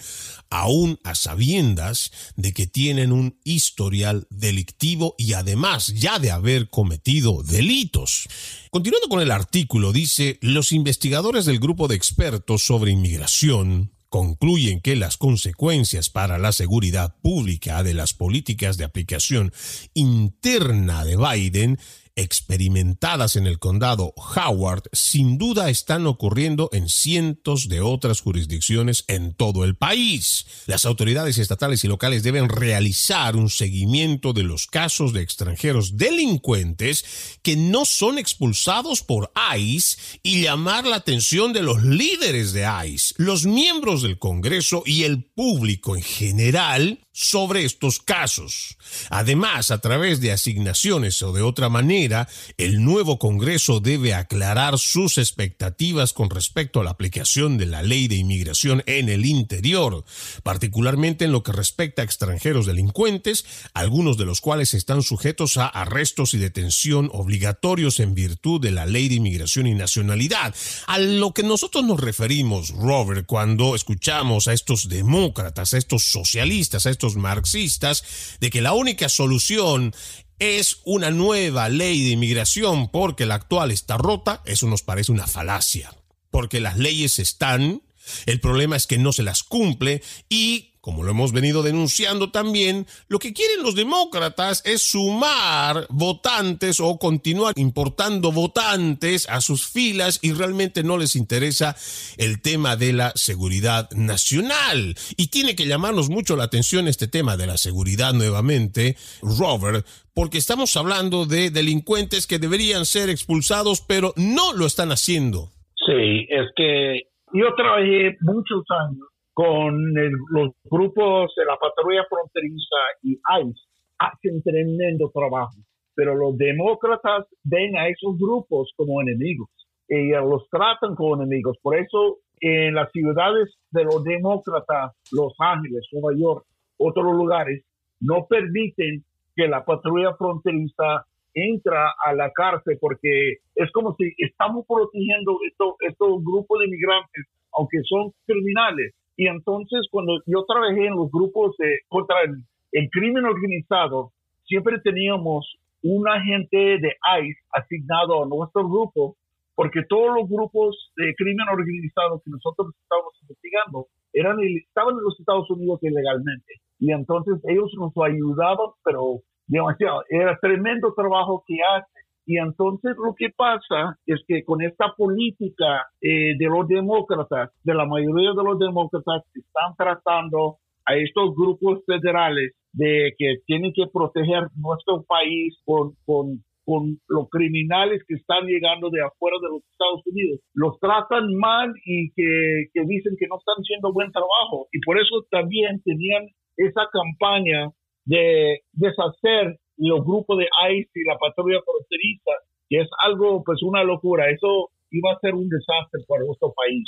aún 0.49 0.97
a 1.03 1.15
sabiendas 1.15 2.13
de 2.37 2.53
que 2.53 2.65
tienen 2.65 3.11
un 3.11 3.37
historial 3.43 4.25
delictivo 4.29 5.15
y 5.17 5.33
además 5.33 5.87
ya 5.87 6.17
de 6.17 6.31
haber 6.31 6.69
cometido 6.69 7.43
delitos. 7.43 8.29
Continuando 8.71 9.09
con 9.09 9.19
el 9.19 9.31
artículo, 9.31 9.91
dice, 9.91 10.39
los 10.41 10.71
investigadores 10.71 11.43
del 11.43 11.59
grupo 11.59 11.89
de 11.89 11.95
expertos 11.95 12.63
sobre 12.63 12.91
inmigración 12.91 13.91
concluyen 14.09 14.81
que 14.81 14.95
las 14.95 15.17
consecuencias 15.17 16.09
para 16.09 16.37
la 16.37 16.51
seguridad 16.51 17.15
pública 17.21 17.83
de 17.83 17.93
las 17.93 18.13
políticas 18.13 18.77
de 18.77 18.85
aplicación 18.85 19.53
interna 19.93 21.05
de 21.05 21.15
Biden 21.15 21.79
experimentadas 22.19 23.35
en 23.35 23.47
el 23.47 23.59
condado 23.59 24.13
Howard 24.15 24.83
sin 24.91 25.37
duda 25.37 25.69
están 25.69 26.05
ocurriendo 26.07 26.69
en 26.73 26.89
cientos 26.89 27.69
de 27.69 27.81
otras 27.81 28.21
jurisdicciones 28.21 29.05
en 29.07 29.33
todo 29.33 29.63
el 29.63 29.75
país. 29.75 30.45
Las 30.65 30.85
autoridades 30.85 31.37
estatales 31.37 31.83
y 31.83 31.87
locales 31.87 32.23
deben 32.23 32.49
realizar 32.49 33.35
un 33.35 33.49
seguimiento 33.49 34.33
de 34.33 34.43
los 34.43 34.67
casos 34.67 35.13
de 35.13 35.21
extranjeros 35.21 35.97
delincuentes 35.97 37.39
que 37.41 37.55
no 37.55 37.85
son 37.85 38.17
expulsados 38.17 39.01
por 39.01 39.31
ICE 39.57 40.19
y 40.23 40.43
llamar 40.43 40.85
la 40.85 40.97
atención 40.97 41.53
de 41.53 41.63
los 41.63 41.83
líderes 41.83 42.53
de 42.53 42.67
ICE, 42.85 43.15
los 43.17 43.45
miembros 43.45 44.01
del 44.01 44.19
Congreso 44.19 44.83
y 44.85 45.03
el 45.03 45.23
público 45.23 45.95
en 45.95 46.03
general 46.03 46.99
sobre 47.19 47.65
estos 47.65 47.99
casos. 47.99 48.77
Además, 49.09 49.71
a 49.71 49.79
través 49.79 50.21
de 50.21 50.31
asignaciones 50.31 51.21
o 51.21 51.33
de 51.33 51.41
otra 51.41 51.67
manera, 51.67 52.29
el 52.57 52.81
nuevo 52.81 53.19
Congreso 53.19 53.81
debe 53.81 54.13
aclarar 54.13 54.79
sus 54.79 55.17
expectativas 55.17 56.13
con 56.13 56.29
respecto 56.29 56.79
a 56.79 56.85
la 56.85 56.91
aplicación 56.91 57.57
de 57.57 57.65
la 57.65 57.83
ley 57.83 58.07
de 58.07 58.15
inmigración 58.15 58.83
en 58.85 59.09
el 59.09 59.25
interior, 59.25 60.05
particularmente 60.43 61.25
en 61.25 61.33
lo 61.33 61.43
que 61.43 61.51
respecta 61.51 62.01
a 62.01 62.05
extranjeros 62.05 62.65
delincuentes, 62.65 63.43
algunos 63.73 64.17
de 64.17 64.23
los 64.23 64.39
cuales 64.39 64.73
están 64.73 65.03
sujetos 65.03 65.57
a 65.57 65.67
arrestos 65.67 66.33
y 66.33 66.37
detención 66.37 67.09
obligatorios 67.11 67.99
en 67.99 68.15
virtud 68.15 68.61
de 68.61 68.71
la 68.71 68.85
ley 68.85 69.09
de 69.09 69.15
inmigración 69.15 69.67
y 69.67 69.73
nacionalidad. 69.73 70.55
A 70.87 70.97
lo 70.99 71.33
que 71.33 71.43
nosotros 71.43 71.83
nos 71.83 71.99
referimos, 71.99 72.69
Robert, 72.69 73.25
cuando 73.25 73.75
escuchamos 73.75 74.47
a 74.47 74.53
estos 74.53 74.87
demócratas, 74.87 75.73
a 75.73 75.77
estos 75.77 76.05
socialistas, 76.05 76.85
a 76.85 76.89
estos 76.89 77.08
marxistas 77.15 78.03
de 78.39 78.49
que 78.49 78.61
la 78.61 78.73
única 78.73 79.09
solución 79.09 79.93
es 80.39 80.77
una 80.85 81.11
nueva 81.11 81.69
ley 81.69 82.03
de 82.03 82.11
inmigración 82.11 82.89
porque 82.89 83.25
la 83.25 83.35
actual 83.35 83.71
está 83.71 83.97
rota, 83.97 84.41
eso 84.45 84.67
nos 84.67 84.81
parece 84.81 85.11
una 85.11 85.27
falacia. 85.27 85.93
Porque 86.31 86.59
las 86.59 86.77
leyes 86.77 87.19
están, 87.19 87.81
el 88.25 88.39
problema 88.39 88.75
es 88.75 88.87
que 88.87 88.97
no 88.97 89.11
se 89.11 89.23
las 89.23 89.43
cumple 89.43 90.01
y 90.29 90.68
como 90.81 91.03
lo 91.03 91.11
hemos 91.11 91.33
venido 91.33 91.61
denunciando 91.61 92.31
también, 92.31 92.85
lo 93.09 93.19
que 93.19 93.33
quieren 93.33 93.63
los 93.63 93.75
demócratas 93.75 94.61
es 94.65 94.81
sumar 94.81 95.85
votantes 95.89 96.79
o 96.79 96.97
continuar 96.97 97.53
importando 97.57 98.31
votantes 98.31 99.27
a 99.29 99.41
sus 99.41 99.67
filas 99.67 100.19
y 100.21 100.31
realmente 100.31 100.83
no 100.83 100.97
les 100.97 101.15
interesa 101.15 101.75
el 102.17 102.41
tema 102.41 102.77
de 102.77 102.93
la 102.93 103.11
seguridad 103.15 103.89
nacional. 103.91 104.95
Y 105.17 105.27
tiene 105.27 105.55
que 105.55 105.67
llamarnos 105.67 106.09
mucho 106.09 106.35
la 106.35 106.45
atención 106.45 106.87
este 106.87 107.07
tema 107.07 107.35
de 107.35 107.47
la 107.47 107.57
seguridad 107.57 108.13
nuevamente, 108.13 108.95
Robert, 109.21 109.85
porque 110.13 110.37
estamos 110.37 110.75
hablando 110.77 111.25
de 111.25 111.49
delincuentes 111.49 112.25
que 112.25 112.39
deberían 112.39 112.85
ser 112.85 113.09
expulsados, 113.09 113.81
pero 113.81 114.13
no 114.15 114.53
lo 114.53 114.65
están 114.65 114.91
haciendo. 114.91 115.49
Sí, 115.75 116.25
es 116.29 116.47
que 116.55 117.03
yo 117.33 117.53
trabajé 117.55 118.17
muchos 118.21 118.63
años 118.69 119.07
con 119.39 119.93
los 120.31 120.51
grupos 120.65 121.33
de 121.37 121.45
la 121.45 121.55
patrulla 121.55 122.05
fronteriza 122.09 122.75
y 123.03 123.13
ICE 123.13 123.61
hacen 123.97 124.43
tremendo 124.43 125.09
trabajo, 125.13 125.55
pero 125.95 126.13
los 126.13 126.37
demócratas 126.37 127.25
ven 127.45 127.77
a 127.77 127.87
esos 127.87 128.19
grupos 128.19 128.73
como 128.75 129.01
enemigos 129.01 129.47
y 129.87 130.09
los 130.09 130.45
tratan 130.49 130.93
como 130.93 131.15
enemigos. 131.15 131.55
Por 131.61 131.77
eso 131.77 132.17
en 132.41 132.75
las 132.75 132.91
ciudades 132.91 133.55
de 133.71 133.85
los 133.85 134.03
demócratas, 134.03 134.91
Los 135.13 135.31
Ángeles, 135.39 135.87
Nueva 135.93 136.19
York, 136.19 136.45
otros 136.75 137.05
lugares, 137.05 137.63
no 138.01 138.25
permiten 138.27 139.05
que 139.37 139.47
la 139.47 139.63
patrulla 139.63 140.15
fronteriza 140.15 141.05
entra 141.33 141.93
a 142.05 142.13
la 142.13 142.29
cárcel 142.31 142.77
porque 142.81 143.37
es 143.55 143.71
como 143.71 143.95
si 143.95 144.11
estamos 144.17 144.65
protegiendo 144.67 145.37
estos, 145.49 145.75
estos 145.79 146.21
grupos 146.25 146.59
de 146.59 146.65
inmigrantes, 146.65 147.25
aunque 147.53 147.77
son 147.87 148.11
criminales, 148.25 148.95
y 149.19 149.27
entonces 149.27 149.81
cuando 149.91 150.13
yo 150.27 150.45
trabajé 150.47 150.87
en 150.87 150.95
los 150.95 151.11
grupos 151.11 151.53
de, 151.57 151.79
contra 151.89 152.15
el, 152.21 152.89
crimen 152.89 153.25
organizado, 153.25 154.13
siempre 154.45 154.79
teníamos 154.81 155.57
un 155.83 156.07
agente 156.07 156.55
de 156.55 156.95
ICE 157.19 157.41
asignado 157.51 158.23
a 158.23 158.27
nuestro 158.27 158.69
grupo, 158.69 159.17
porque 159.55 159.81
todos 159.89 160.21
los 160.21 160.29
grupos 160.29 160.93
de 160.95 161.13
crimen 161.17 161.49
organizado 161.51 162.21
que 162.23 162.31
nosotros 162.31 162.73
estábamos 162.81 163.11
investigando 163.23 163.87
eran, 164.13 164.37
estaban 164.39 164.95
en 164.95 165.03
los 165.03 165.19
Estados 165.19 165.51
Unidos 165.51 165.79
ilegalmente. 165.83 166.53
Y 166.79 166.93
entonces 166.93 167.43
ellos 167.49 167.69
nos 167.77 167.91
ayudaban, 168.01 168.71
pero 168.85 169.19
demasiado. 169.47 170.01
Era 170.07 170.39
tremendo 170.39 170.93
trabajo 170.93 171.43
que 171.45 171.57
hacen 171.75 171.98
y 172.29 172.37
entonces 172.37 172.95
lo 173.03 173.15
que 173.17 173.29
pasa 173.35 173.97
es 174.05 174.21
que 174.27 174.43
con 174.43 174.61
esta 174.61 174.93
política 174.95 175.89
eh, 175.99 176.37
de 176.37 176.45
los 176.45 176.67
demócratas, 176.67 177.49
de 177.63 177.73
la 177.73 177.87
mayoría 177.87 178.33
de 178.37 178.43
los 178.43 178.59
demócratas, 178.59 179.23
están 179.33 179.73
tratando 179.75 180.57
a 180.85 180.95
estos 180.95 181.33
grupos 181.35 181.79
federales 181.87 182.53
de 182.71 183.15
que 183.17 183.37
tienen 183.47 183.73
que 183.73 183.87
proteger 183.91 184.43
nuestro 184.55 185.01
país 185.07 185.57
con, 185.65 185.93
con, 186.05 186.43
con 186.65 186.99
los 187.07 187.27
criminales 187.31 188.03
que 188.07 188.13
están 188.13 188.45
llegando 188.45 188.91
de 188.91 189.01
afuera 189.01 189.37
de 189.41 189.49
los 189.49 189.63
Estados 189.71 190.05
Unidos. 190.05 190.39
Los 190.53 190.79
tratan 190.79 191.33
mal 191.33 191.73
y 191.83 192.11
que, 192.11 192.67
que 192.71 192.81
dicen 192.85 193.15
que 193.17 193.25
no 193.25 193.39
están 193.39 193.55
haciendo 193.57 193.91
buen 193.91 194.11
trabajo. 194.11 194.67
Y 194.71 194.79
por 194.81 194.99
eso 195.01 195.25
también 195.31 195.81
tenían 195.81 196.27
esa 196.57 196.85
campaña 196.93 197.71
de 198.05 198.61
deshacer 198.73 199.57
los 199.87 200.03
grupos 200.03 200.37
de 200.37 200.47
ICE 200.71 200.91
y 200.93 201.07
la 201.07 201.17
patrulla 201.17 201.59
fronteriza, 201.63 202.31
que 202.67 202.81
es 202.81 202.89
algo, 202.99 203.43
pues 203.43 203.63
una 203.63 203.83
locura. 203.83 204.29
Eso 204.29 204.69
iba 204.91 205.11
a 205.11 205.19
ser 205.19 205.33
un 205.33 205.47
desastre 205.47 206.03
para 206.07 206.25
nuestro 206.25 206.53
país. 206.53 206.83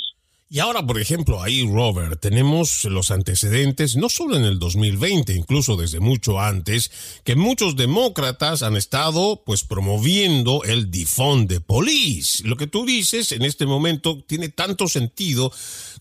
Y 0.54 0.58
ahora, 0.58 0.86
por 0.86 1.00
ejemplo, 1.00 1.42
ahí, 1.42 1.66
Robert, 1.66 2.20
tenemos 2.20 2.84
los 2.84 3.10
antecedentes, 3.10 3.96
no 3.96 4.10
solo 4.10 4.36
en 4.36 4.44
el 4.44 4.58
2020, 4.58 5.34
incluso 5.34 5.76
desde 5.76 5.98
mucho 5.98 6.40
antes, 6.40 6.90
que 7.24 7.36
muchos 7.36 7.74
demócratas 7.74 8.62
han 8.62 8.76
estado, 8.76 9.42
pues, 9.46 9.64
promoviendo 9.64 10.62
el 10.64 10.90
defund 10.90 11.48
de 11.48 11.62
police. 11.62 12.46
Lo 12.46 12.58
que 12.58 12.66
tú 12.66 12.84
dices 12.84 13.32
en 13.32 13.46
este 13.46 13.64
momento 13.64 14.22
tiene 14.26 14.50
tanto 14.50 14.88
sentido 14.88 15.50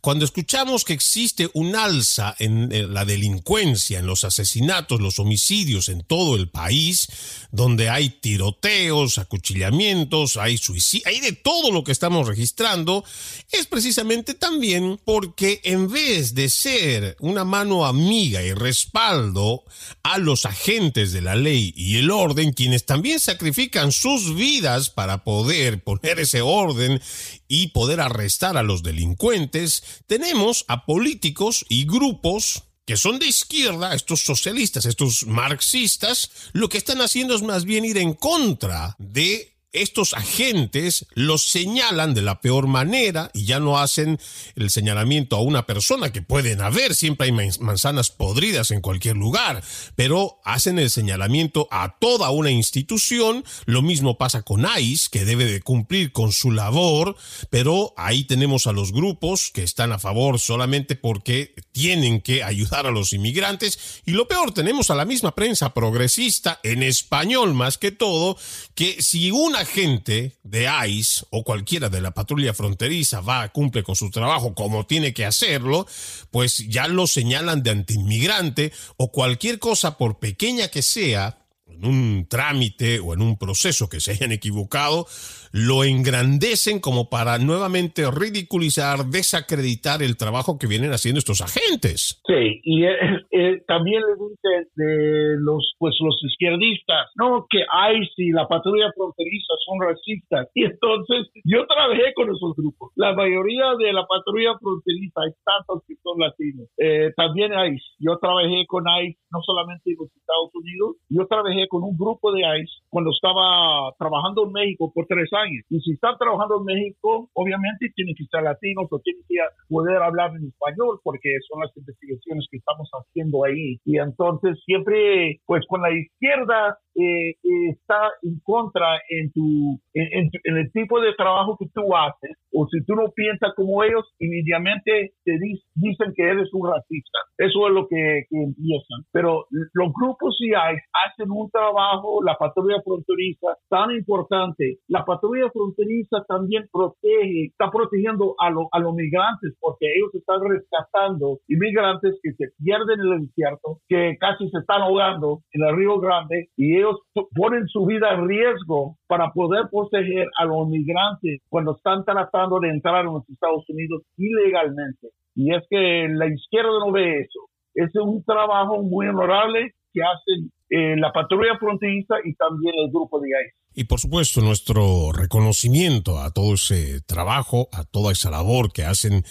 cuando 0.02 0.26
escuchamos 0.26 0.84
que 0.84 0.93
existe 0.93 1.49
un 1.54 1.76
alza 1.76 2.36
en 2.39 2.93
la 2.93 3.06
delincuencia, 3.06 3.99
en 3.99 4.08
los 4.08 4.24
asesinatos, 4.24 4.99
los 4.99 5.20
homicidios 5.20 5.89
en 5.89 6.02
todo 6.02 6.36
el 6.36 6.49
país, 6.49 7.08
donde 7.52 7.88
hay 7.88 8.10
tiroteos, 8.10 9.20
acuchillamientos, 9.20 10.38
hay 10.38 10.58
suicidios, 10.58 11.06
hay 11.06 11.20
de 11.20 11.34
todo 11.34 11.72
lo 11.72 11.84
que 11.84 11.91
estamos 11.91 12.28
registrando, 12.28 13.06
es 13.52 13.68
precisamente 13.68 14.34
también 14.42 15.00
porque 15.06 15.62
en 15.64 15.88
vez 15.88 16.34
de 16.34 16.50
ser 16.50 17.16
una 17.20 17.46
mano 17.46 17.86
amiga 17.86 18.42
y 18.42 18.54
respaldo 18.54 19.64
a 20.02 20.18
los 20.18 20.48
agentes 20.48 21.12
de 21.12 21.22
la 21.22 21.36
ley 21.36 21.72
y 21.78 21.98
el 21.98 22.10
orden, 22.10 22.52
quienes 22.52 22.88
también 22.88 23.20
sacrifican 23.20 23.92
sus 23.92 24.36
vidas 24.36 24.89
para 24.89 25.24
poder 25.24 25.84
poner 25.84 26.20
ese 26.20 26.42
orden 26.42 27.00
y 27.48 27.68
poder 27.68 28.02
arrestar 28.02 28.58
a 28.58 28.64
los 28.64 28.82
delincuentes, 28.82 29.84
tenemos 30.08 30.66
a 30.68 30.88
políticos 30.88 31.64
y 31.70 31.86
grupos 31.86 32.64
que 32.86 32.98
son 32.98 33.20
de 33.20 33.28
izquierda, 33.28 33.94
estos 33.94 34.22
socialistas, 34.22 34.86
estos 34.86 35.28
marxistas, 35.28 36.32
lo 36.52 36.68
que 36.68 36.80
están 36.80 37.00
haciendo 37.02 37.36
es 37.36 37.44
más 37.44 37.64
bien 37.64 37.86
ir 37.86 38.00
en 38.00 38.14
contra 38.14 38.96
de 38.98 39.51
estos 39.74 40.13
agentes 40.13 41.05
los 41.13 41.49
señalan 41.49 42.13
de 42.13 42.22
la 42.22 42.41
peor 42.41 42.67
manera 42.67 43.32
y 43.34 43.45
ya 43.45 43.59
no 43.59 43.80
hacen 43.80 44.19
el 44.55 44.69
señalamiento 44.69 45.36
a 45.36 45.41
una 45.41 45.65
persona 45.65 46.11
que 46.11 46.22
pueden 46.22 46.61
haber, 46.61 46.95
siempre 46.95 47.28
hay 47.28 47.51
manzanas 47.59 48.09
podridas 48.09 48.72
en 48.72 48.82
cualquier 48.82 49.15
lugar, 49.15 49.63
pero 49.95 50.39
hacen 50.43 50.80
el 50.80 50.89
señalamiento 50.89 51.67
a 51.72 51.97
toda 51.99 52.32
una 52.32 52.51
institución, 52.51 53.45
lo 53.65 53.82
mismo 53.82 54.17
pasa 54.17 54.41
con 54.41 54.65
ICE, 54.80 55.09
que 55.09 55.26
debe 55.26 55.45
de 55.45 55.61
cumplir 55.61 56.11
con 56.11 56.32
su 56.32 56.51
labor, 56.51 57.15
pero 57.49 57.93
ahí 57.97 58.24
tenemos 58.26 58.67
a 58.67 58.74
los 58.74 58.91
grupos 58.91 59.51
que 59.53 59.63
están 59.63 59.91
a 59.91 59.99
favor 59.99 60.39
solamente 60.39 60.95
porque 60.95 61.53
tienen 61.72 62.22
que 62.22 62.43
ayudar 62.43 62.88
a 62.88 62.91
los 62.91 63.13
inmigrantes. 63.13 64.01
Y 64.05 64.11
lo 64.11 64.28
peor, 64.28 64.53
tenemos 64.53 64.89
a 64.89 64.95
la 64.95 65.05
misma 65.05 65.34
prensa 65.36 65.74
progresista 65.74 66.59
en 66.63 66.84
español 66.84 67.53
más 67.53 67.78
que 67.78 67.91
todo, 67.91 68.38
que 68.76 69.01
si 69.01 69.32
una 69.32 69.61
agente 69.62 70.38
de 70.43 70.70
ICE 70.88 71.26
o 71.30 71.43
cualquiera 71.43 71.89
de 71.89 72.01
la 72.01 72.12
patrulla 72.12 72.53
fronteriza 72.53 73.22
va, 73.22 73.47
cumple 73.49 73.84
con 73.84 73.95
su 73.95 74.12
trabajo 74.12 74.53
como 74.53 74.86
tiene 74.86 75.14
que 75.14 75.26
hacerlo, 75.26 75.88
pues 76.30 76.68
ya 76.68 76.88
lo 76.88 77.07
señalan 77.07 77.64
de 77.64 77.72
antiinmigrante 77.72 78.72
o 78.97 79.12
cualquier 79.12 79.59
cosa, 79.59 79.97
por 79.97 80.20
pequeña 80.20 80.68
que 80.68 80.82
sea, 80.82 81.41
en 81.82 81.89
un 81.89 82.27
trámite 82.27 82.99
o 82.99 83.13
en 83.13 83.21
un 83.21 83.38
proceso 83.38 83.89
que 83.89 83.99
se 83.99 84.11
hayan 84.11 84.32
equivocado, 84.32 85.05
lo 85.51 85.84
engrandecen 85.84 86.79
como 86.79 87.09
para 87.09 87.38
nuevamente 87.38 88.09
ridiculizar, 88.09 89.05
desacreditar 89.05 90.01
el 90.01 90.17
trabajo 90.17 90.57
que 90.57 90.67
vienen 90.67 90.91
haciendo 90.91 91.19
estos 91.19 91.41
agentes. 91.41 92.21
Sí, 92.25 92.61
y 92.63 92.86
eh, 92.86 92.95
eh, 93.32 93.63
también 93.67 94.01
le 94.01 94.13
dicen 94.13 94.67
de 94.75 95.36
los, 95.39 95.73
pues 95.77 95.95
los 95.99 96.17
izquierdistas, 96.23 97.11
no, 97.15 97.45
que 97.49 97.63
hay 97.71 98.05
si 98.15 98.32
la 98.32 98.47
patrulla 98.47 98.91
fronteriza 98.95 99.53
son 99.65 99.82
racistas. 99.82 100.47
Y 100.61 100.65
entonces 100.65 101.27
yo 101.43 101.65
trabajé 101.65 102.13
con 102.13 102.29
esos 102.29 102.55
grupos. 102.55 102.91
La 102.95 103.13
mayoría 103.13 103.73
de 103.79 103.93
la 103.93 104.05
patrulla 104.05 104.57
fronteriza, 104.59 105.21
hay 105.25 105.32
tantos 105.43 105.84
que 105.88 105.95
son 106.03 106.19
latinos. 106.19 106.67
Eh, 106.77 107.11
también 107.15 107.51
hay, 107.53 107.77
yo 107.97 108.17
trabajé 108.19 108.65
con 108.67 108.84
ICE, 108.86 109.17
no 109.32 109.39
solamente 109.41 109.89
en 109.89 109.97
los 109.97 110.09
Estados 110.15 110.51
Unidos, 110.53 110.97
yo 111.09 111.25
trabajé 111.25 111.67
con 111.72 111.84
un 111.84 111.95
grupo 111.95 112.34
de 112.34 112.41
ICE 112.43 112.84
cuando 112.89 113.11
estaba 113.15 113.95
trabajando 113.97 114.43
en 114.43 114.51
México 114.51 114.91
por 114.93 115.07
tres 115.07 115.32
años 115.32 115.63
y 115.69 115.80
si 115.80 115.93
están 115.93 116.17
trabajando 116.19 116.59
en 116.59 116.65
México, 116.65 117.30
obviamente 117.32 117.88
tienen 117.95 118.13
que 118.13 118.26
ser 118.26 118.43
latinos 118.43 118.91
o 118.91 118.99
tienen 118.99 119.24
que 119.24 119.39
poder 119.69 120.03
hablar 120.03 120.36
en 120.36 120.51
español 120.51 120.99
porque 121.01 121.32
son 121.47 121.61
las 121.61 121.72
investigaciones 121.78 122.45
que 122.51 122.57
estamos 122.57 122.89
haciendo 122.91 123.45
ahí. 123.45 123.80
Y 123.86 123.97
entonces 123.99 124.59
siempre, 124.65 125.39
pues 125.45 125.63
con 125.69 125.82
la 125.82 125.95
izquierda 125.95 126.78
eh, 126.96 127.36
está 127.70 128.12
en 128.22 128.39
contra 128.44 129.00
en 129.10 129.32
tu, 129.32 129.80
en, 129.94 130.30
el 130.44 130.72
tipo 130.72 131.00
de 131.00 131.14
trabajo 131.16 131.58
que 131.60 131.68
tú 131.74 131.96
haces, 131.96 132.38
o 132.54 132.68
si 132.68 132.84
tú 132.86 132.96
no 132.96 133.12
piensas 133.16 133.54
como 133.56 133.84
ellos, 133.84 134.06
inmediatamente 134.20 135.14
te 135.24 135.38
dicen 135.76 136.14
que 136.16 136.24
eres 136.24 136.50
un 136.54 136.70
racista. 136.70 137.20
Eso 137.38 137.68
es 137.68 137.74
lo 137.74 137.88
que, 137.88 138.26
que 138.30 138.38
empiezan. 138.38 139.06
Pero 139.12 139.46
los 139.50 139.94
grupos 139.94 140.38
CI 140.38 140.54
hacen 140.54 141.32
un 141.32 141.50
trabajo, 141.50 142.22
la 142.24 142.36
patrulla 142.36 142.82
fronteriza, 142.84 143.58
tan 143.70 143.92
importante. 143.92 144.80
La 144.88 145.06
patrulla 145.06 145.50
fronteriza 145.52 146.24
también 146.28 146.68
protege, 146.72 147.46
está 147.48 147.72
protegiendo 147.72 148.36
a, 148.39 148.48
a 148.48 148.80
los 148.80 148.94
migrantes 148.94 149.56
porque 149.60 149.88
ellos 149.96 150.14
están 150.14 150.39
rescatando 150.44 151.39
inmigrantes 151.48 152.20
que 152.22 152.34
se 152.34 152.48
pierden 152.64 153.00
en 153.00 153.14
el 153.14 153.28
desierto, 153.28 153.80
que 153.88 154.18
casi 154.20 154.50
se 154.50 154.60
están 154.60 154.82
ahogando 154.82 155.42
en 155.54 155.64
el 155.64 155.76
Río 155.76 156.00
Grande 156.00 156.50
y 156.58 156.78
ellos 156.82 156.97
ponen 157.36 157.67
su 157.67 157.86
vida 157.86 158.13
en 158.13 158.27
riesgo 158.27 158.97
para 159.07 159.32
poder 159.32 159.69
proteger 159.71 160.27
a 160.38 160.45
los 160.45 160.67
migrantes 160.67 161.41
cuando 161.49 161.75
están 161.75 162.03
tratando 162.03 162.59
de 162.59 162.69
entrar 162.69 163.05
en 163.05 163.13
los 163.13 163.29
Estados 163.29 163.63
Unidos 163.69 164.03
ilegalmente. 164.17 165.09
Y 165.36 165.53
es 165.53 165.63
que 165.69 166.07
la 166.09 166.27
izquierda 166.27 166.71
no 166.86 166.91
ve 166.91 167.21
eso. 167.21 167.39
Es 167.73 167.95
un 167.95 168.23
trabajo 168.23 168.84
muy 168.84 169.07
honorable 169.07 169.73
que 169.93 170.01
hacen 170.01 170.51
eh, 170.74 170.95
la 170.95 171.11
patrulla 171.11 171.57
fronteriza 171.59 172.15
y 172.24 172.34
también 172.36 172.74
el 172.78 172.89
grupo 172.91 173.19
de 173.19 173.28
ICE. 173.28 173.55
Y 173.74 173.84
por 173.84 173.99
supuesto 173.99 174.39
nuestro 174.39 175.11
reconocimiento 175.11 176.19
a 176.19 176.32
todo 176.32 176.53
ese 176.53 177.01
trabajo, 177.01 177.67
a 177.74 177.84
toda 177.84 178.13
esa 178.13 178.32
labor 178.32 178.72
que 178.72 178.86
hacen 178.86 179.26